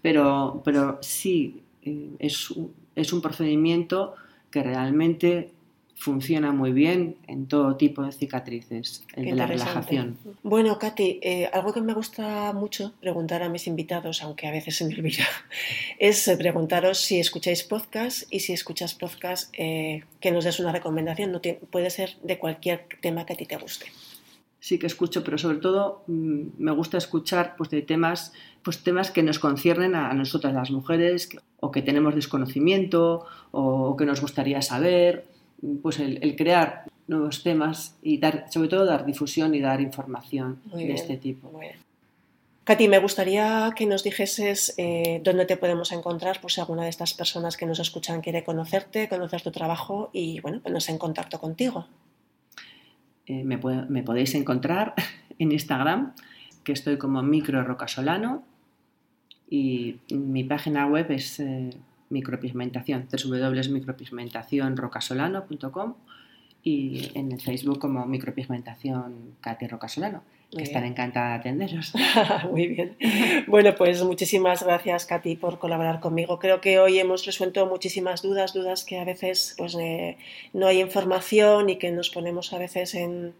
Pero, 0.00 0.62
pero 0.64 0.98
sí, 1.02 1.62
eh, 1.82 2.10
es, 2.20 2.54
es 2.94 3.12
un 3.12 3.20
procedimiento 3.20 4.14
que 4.50 4.62
realmente 4.62 5.50
funciona 5.98 6.52
muy 6.52 6.72
bien 6.72 7.16
en 7.26 7.46
todo 7.46 7.76
tipo 7.76 8.02
de 8.02 8.12
cicatrices, 8.12 9.04
el 9.14 9.24
de 9.26 9.34
la 9.34 9.46
relajación. 9.46 10.16
Bueno, 10.44 10.78
Katy, 10.78 11.18
eh, 11.22 11.50
algo 11.52 11.72
que 11.72 11.80
me 11.80 11.92
gusta 11.92 12.52
mucho 12.52 12.94
preguntar 13.00 13.42
a 13.42 13.48
mis 13.48 13.66
invitados, 13.66 14.22
aunque 14.22 14.46
a 14.46 14.52
veces 14.52 14.76
se 14.76 14.84
me 14.86 14.94
olvida, 14.94 15.24
es 15.98 16.28
eh, 16.28 16.36
preguntaros 16.36 16.98
si 16.98 17.18
escucháis 17.18 17.64
podcast 17.64 18.22
y 18.30 18.40
si 18.40 18.52
escuchas 18.52 18.94
podcast, 18.94 19.52
eh, 19.58 20.04
que 20.20 20.30
nos 20.30 20.44
des 20.44 20.60
una 20.60 20.72
recomendación. 20.72 21.32
No 21.32 21.40
puede 21.70 21.90
ser 21.90 22.16
de 22.22 22.38
cualquier 22.38 22.86
tema 23.00 23.26
que 23.26 23.32
a 23.32 23.36
ti 23.36 23.46
te 23.46 23.56
guste. 23.56 23.86
Sí 24.60 24.78
que 24.78 24.86
escucho, 24.86 25.24
pero 25.24 25.36
sobre 25.36 25.58
todo 25.58 26.04
mm, 26.06 26.42
me 26.58 26.72
gusta 26.72 26.96
escuchar 26.96 27.56
pues, 27.56 27.70
de 27.70 27.82
temas, 27.82 28.32
pues, 28.62 28.84
temas 28.84 29.10
que 29.10 29.24
nos 29.24 29.40
conciernen 29.40 29.96
a 29.96 30.12
nosotras 30.14 30.54
las 30.54 30.70
mujeres, 30.70 31.28
o 31.60 31.72
que 31.72 31.82
tenemos 31.82 32.14
desconocimiento 32.14 33.26
o 33.50 33.96
que 33.96 34.04
nos 34.04 34.20
gustaría 34.20 34.62
saber, 34.62 35.26
pues 35.82 35.98
el, 35.98 36.36
crear 36.36 36.84
nuevos 37.06 37.42
temas 37.42 37.96
y 38.02 38.18
dar, 38.18 38.46
sobre 38.50 38.68
todo 38.68 38.84
dar 38.84 39.04
difusión 39.04 39.54
y 39.54 39.60
dar 39.60 39.80
información 39.80 40.60
de 40.72 40.92
este 40.92 41.16
tipo. 41.16 41.50
Katy, 42.68 42.86
me 42.86 42.98
gustaría 42.98 43.72
que 43.74 43.86
nos 43.86 44.04
dijeses 44.04 44.74
eh, 44.76 45.22
dónde 45.24 45.46
te 45.46 45.56
podemos 45.56 45.90
encontrar, 45.90 46.38
por 46.38 46.52
si 46.52 46.60
alguna 46.60 46.82
de 46.82 46.90
estas 46.90 47.14
personas 47.14 47.56
que 47.56 47.64
nos 47.64 47.78
escuchan 47.78 48.20
quiere 48.20 48.44
conocerte, 48.44 49.08
conocer 49.08 49.40
tu 49.40 49.50
trabajo 49.50 50.10
y 50.12 50.40
bueno, 50.40 50.60
ponerse 50.60 50.92
en 50.92 50.98
contacto 50.98 51.40
contigo. 51.40 51.86
Eh, 53.24 53.42
me, 53.42 53.56
podéis 53.56 54.34
encontrar 54.34 54.92
en 55.38 55.52
Instagram, 55.52 56.14
que 56.62 56.72
estoy 56.72 56.98
como 56.98 57.22
micro 57.22 57.64
rocasolano 57.64 58.44
y 59.48 60.00
mi 60.10 60.44
página 60.44 60.86
web 60.86 61.10
es 61.10 61.40
eh, 61.40 61.70
micropigmentación, 62.10 63.08
www.micropigmentacionrocasolano.com 63.10 65.94
y 66.62 67.10
en 67.14 67.32
el 67.32 67.40
Facebook 67.40 67.78
como 67.78 68.04
micropigmentación 68.06 69.36
Katy 69.40 69.68
Rocasolano 69.68 70.22
que 70.56 70.62
estaré 70.62 70.86
encantada 70.86 71.30
de 71.30 71.34
atenderos. 71.34 71.92
Muy 72.50 72.68
bien. 72.68 72.96
Bueno, 73.46 73.74
pues 73.74 74.02
muchísimas 74.02 74.62
gracias, 74.62 75.04
Katy, 75.04 75.36
por 75.36 75.58
colaborar 75.58 76.00
conmigo. 76.00 76.38
Creo 76.38 76.60
que 76.60 76.78
hoy 76.78 76.98
hemos 76.98 77.26
resuelto 77.26 77.66
muchísimas 77.66 78.22
dudas, 78.22 78.54
dudas 78.54 78.84
que 78.84 78.98
a 78.98 79.04
veces 79.04 79.54
pues, 79.58 79.76
eh, 79.78 80.16
no 80.54 80.66
hay 80.66 80.80
información 80.80 81.68
y 81.68 81.76
que 81.76 81.90
nos 81.90 82.08
ponemos 82.08 82.52
a 82.54 82.58
veces 82.58 82.94
en, 82.94 83.34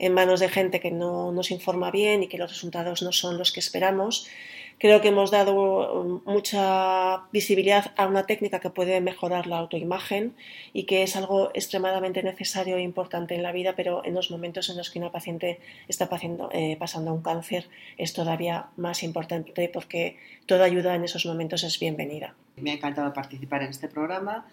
en 0.00 0.14
manos 0.14 0.40
de 0.40 0.48
gente 0.48 0.80
que 0.80 0.90
no 0.90 1.30
nos 1.30 1.52
informa 1.52 1.92
bien 1.92 2.24
y 2.24 2.28
que 2.28 2.38
los 2.38 2.50
resultados 2.50 3.02
no 3.02 3.12
son 3.12 3.38
los 3.38 3.52
que 3.52 3.60
esperamos. 3.60 4.26
Creo 4.78 5.00
que 5.00 5.08
hemos 5.08 5.30
dado 5.30 5.54
um, 5.54 6.20
mucha 6.24 7.22
visibilidad 7.32 7.92
a 7.96 8.06
una 8.06 8.26
técnica 8.26 8.60
que 8.60 8.70
puede 8.70 9.00
mejorar 9.00 9.46
la 9.46 9.58
autoimagen 9.58 10.34
y 10.72 10.84
que 10.84 11.02
es 11.02 11.16
algo 11.16 11.50
extremadamente 11.54 12.22
necesario 12.22 12.76
e 12.76 12.82
importante 12.82 13.34
en 13.34 13.42
la 13.42 13.52
vida, 13.52 13.74
pero 13.76 14.04
en 14.04 14.14
los 14.14 14.30
momentos 14.30 14.68
en 14.70 14.76
los 14.76 14.90
que 14.90 14.98
una 14.98 15.12
paciente 15.12 15.60
está 15.88 16.08
eh, 16.52 16.76
pasando 16.78 17.12
un 17.14 17.22
cáncer 17.22 17.68
es 17.96 18.12
todavía 18.12 18.66
más 18.76 19.02
importante 19.02 19.70
porque 19.72 20.16
toda 20.46 20.64
ayuda 20.64 20.94
en 20.94 21.04
esos 21.04 21.26
momentos 21.26 21.62
es 21.64 21.78
bienvenida. 21.78 22.34
Me 22.56 22.72
ha 22.72 22.74
encantado 22.74 23.12
participar 23.12 23.62
en 23.62 23.70
este 23.70 23.88
programa, 23.88 24.46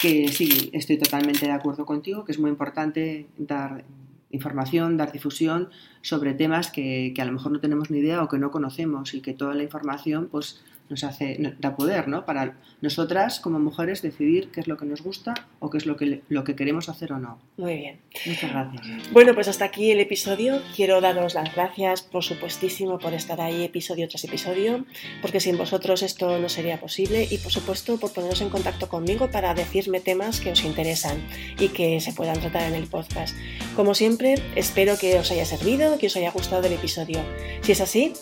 que 0.00 0.28
sí, 0.28 0.70
estoy 0.72 0.98
totalmente 0.98 1.46
de 1.46 1.52
acuerdo 1.52 1.86
contigo, 1.86 2.24
que 2.24 2.32
es 2.32 2.38
muy 2.38 2.50
importante 2.50 3.26
dar 3.36 3.84
información, 4.30 4.96
dar 4.96 5.12
difusión 5.12 5.70
sobre 6.02 6.34
temas 6.34 6.70
que, 6.70 7.12
que, 7.14 7.22
a 7.22 7.24
lo 7.24 7.32
mejor 7.32 7.52
no 7.52 7.60
tenemos 7.60 7.90
ni 7.90 7.98
idea 7.98 8.22
o 8.22 8.28
que 8.28 8.38
no 8.38 8.50
conocemos 8.50 9.14
y 9.14 9.20
que 9.20 9.34
toda 9.34 9.54
la 9.54 9.62
información 9.62 10.28
pues 10.30 10.62
nos 10.88 11.04
hace, 11.04 11.54
da 11.58 11.76
poder, 11.76 12.08
¿no? 12.08 12.24
Para 12.24 12.56
nosotras 12.80 13.40
como 13.40 13.58
mujeres 13.58 14.02
decidir 14.02 14.50
qué 14.50 14.60
es 14.60 14.68
lo 14.68 14.76
que 14.76 14.86
nos 14.86 15.02
gusta 15.02 15.34
o 15.60 15.70
qué 15.70 15.78
es 15.78 15.86
lo 15.86 15.96
que, 15.96 16.22
lo 16.28 16.44
que 16.44 16.56
queremos 16.56 16.88
hacer 16.88 17.12
o 17.12 17.18
no. 17.18 17.38
Muy 17.56 17.76
bien. 17.76 18.00
Muchas 18.26 18.50
gracias. 18.50 19.12
Bueno, 19.12 19.34
pues 19.34 19.48
hasta 19.48 19.64
aquí 19.64 19.90
el 19.90 20.00
episodio. 20.00 20.60
Quiero 20.74 21.00
daros 21.00 21.34
las 21.34 21.54
gracias, 21.54 22.02
por 22.02 22.24
supuestísimo, 22.24 22.98
por 22.98 23.14
estar 23.14 23.40
ahí 23.40 23.64
episodio 23.64 24.08
tras 24.08 24.24
episodio, 24.24 24.84
porque 25.20 25.40
sin 25.40 25.58
vosotros 25.58 26.02
esto 26.02 26.38
no 26.38 26.48
sería 26.48 26.80
posible 26.80 27.26
y, 27.30 27.38
por 27.38 27.52
supuesto, 27.52 27.98
por 27.98 28.12
poneros 28.12 28.40
en 28.40 28.50
contacto 28.50 28.88
conmigo 28.88 29.30
para 29.30 29.54
decirme 29.54 30.00
temas 30.00 30.40
que 30.40 30.52
os 30.52 30.64
interesan 30.64 31.22
y 31.58 31.68
que 31.68 32.00
se 32.00 32.12
puedan 32.12 32.40
tratar 32.40 32.62
en 32.62 32.74
el 32.74 32.86
podcast. 32.86 33.36
Como 33.76 33.94
siempre, 33.94 34.36
espero 34.56 34.98
que 34.98 35.18
os 35.18 35.30
haya 35.30 35.44
servido, 35.44 35.98
que 35.98 36.06
os 36.06 36.16
haya 36.16 36.30
gustado 36.30 36.66
el 36.66 36.72
episodio. 36.72 37.20
Si 37.62 37.72
es 37.72 37.80
así, 37.80 38.12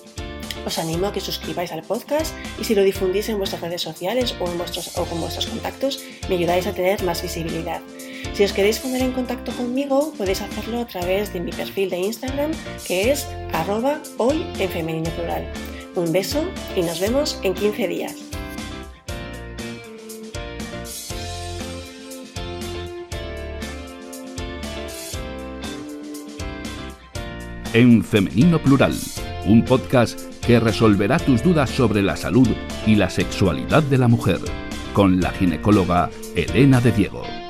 os 0.66 0.78
animo 0.78 1.06
a 1.06 1.12
que 1.12 1.20
suscribáis 1.20 1.72
al 1.72 1.82
podcast 1.82 2.34
y 2.60 2.64
si 2.64 2.74
lo 2.74 2.82
difundís 2.82 3.28
en 3.28 3.38
vuestras 3.38 3.62
redes 3.62 3.82
sociales 3.82 4.34
o, 4.40 4.50
en 4.50 4.58
vuestros, 4.58 4.98
o 4.98 5.04
con 5.04 5.20
vuestros 5.20 5.46
contactos, 5.46 6.02
me 6.28 6.34
ayudáis 6.34 6.66
a 6.66 6.72
tener 6.72 7.02
más 7.04 7.22
visibilidad. 7.22 7.80
Si 8.34 8.44
os 8.44 8.52
queréis 8.52 8.80
poner 8.80 9.00
en 9.00 9.12
contacto 9.12 9.52
conmigo, 9.52 10.12
podéis 10.18 10.42
hacerlo 10.42 10.80
a 10.80 10.86
través 10.86 11.32
de 11.32 11.40
mi 11.40 11.52
perfil 11.52 11.88
de 11.88 11.98
Instagram, 11.98 12.50
que 12.86 13.12
es 13.12 13.26
arroba 13.52 14.02
hoy 14.18 14.44
en 14.58 14.68
femenino 14.68 15.10
plural. 15.10 15.46
Un 15.94 16.12
beso 16.12 16.44
y 16.74 16.82
nos 16.82 17.00
vemos 17.00 17.40
en 17.42 17.54
15 17.54 17.88
días. 17.88 18.14
En 27.72 28.02
femenino 28.02 28.58
plural, 28.58 28.94
un 29.46 29.62
podcast 29.62 30.35
que 30.46 30.60
resolverá 30.60 31.18
tus 31.18 31.42
dudas 31.42 31.68
sobre 31.70 32.02
la 32.02 32.16
salud 32.16 32.48
y 32.86 32.94
la 32.94 33.10
sexualidad 33.10 33.82
de 33.82 33.98
la 33.98 34.06
mujer, 34.06 34.38
con 34.92 35.20
la 35.20 35.30
ginecóloga 35.30 36.08
Elena 36.36 36.80
de 36.80 36.92
Diego. 36.92 37.45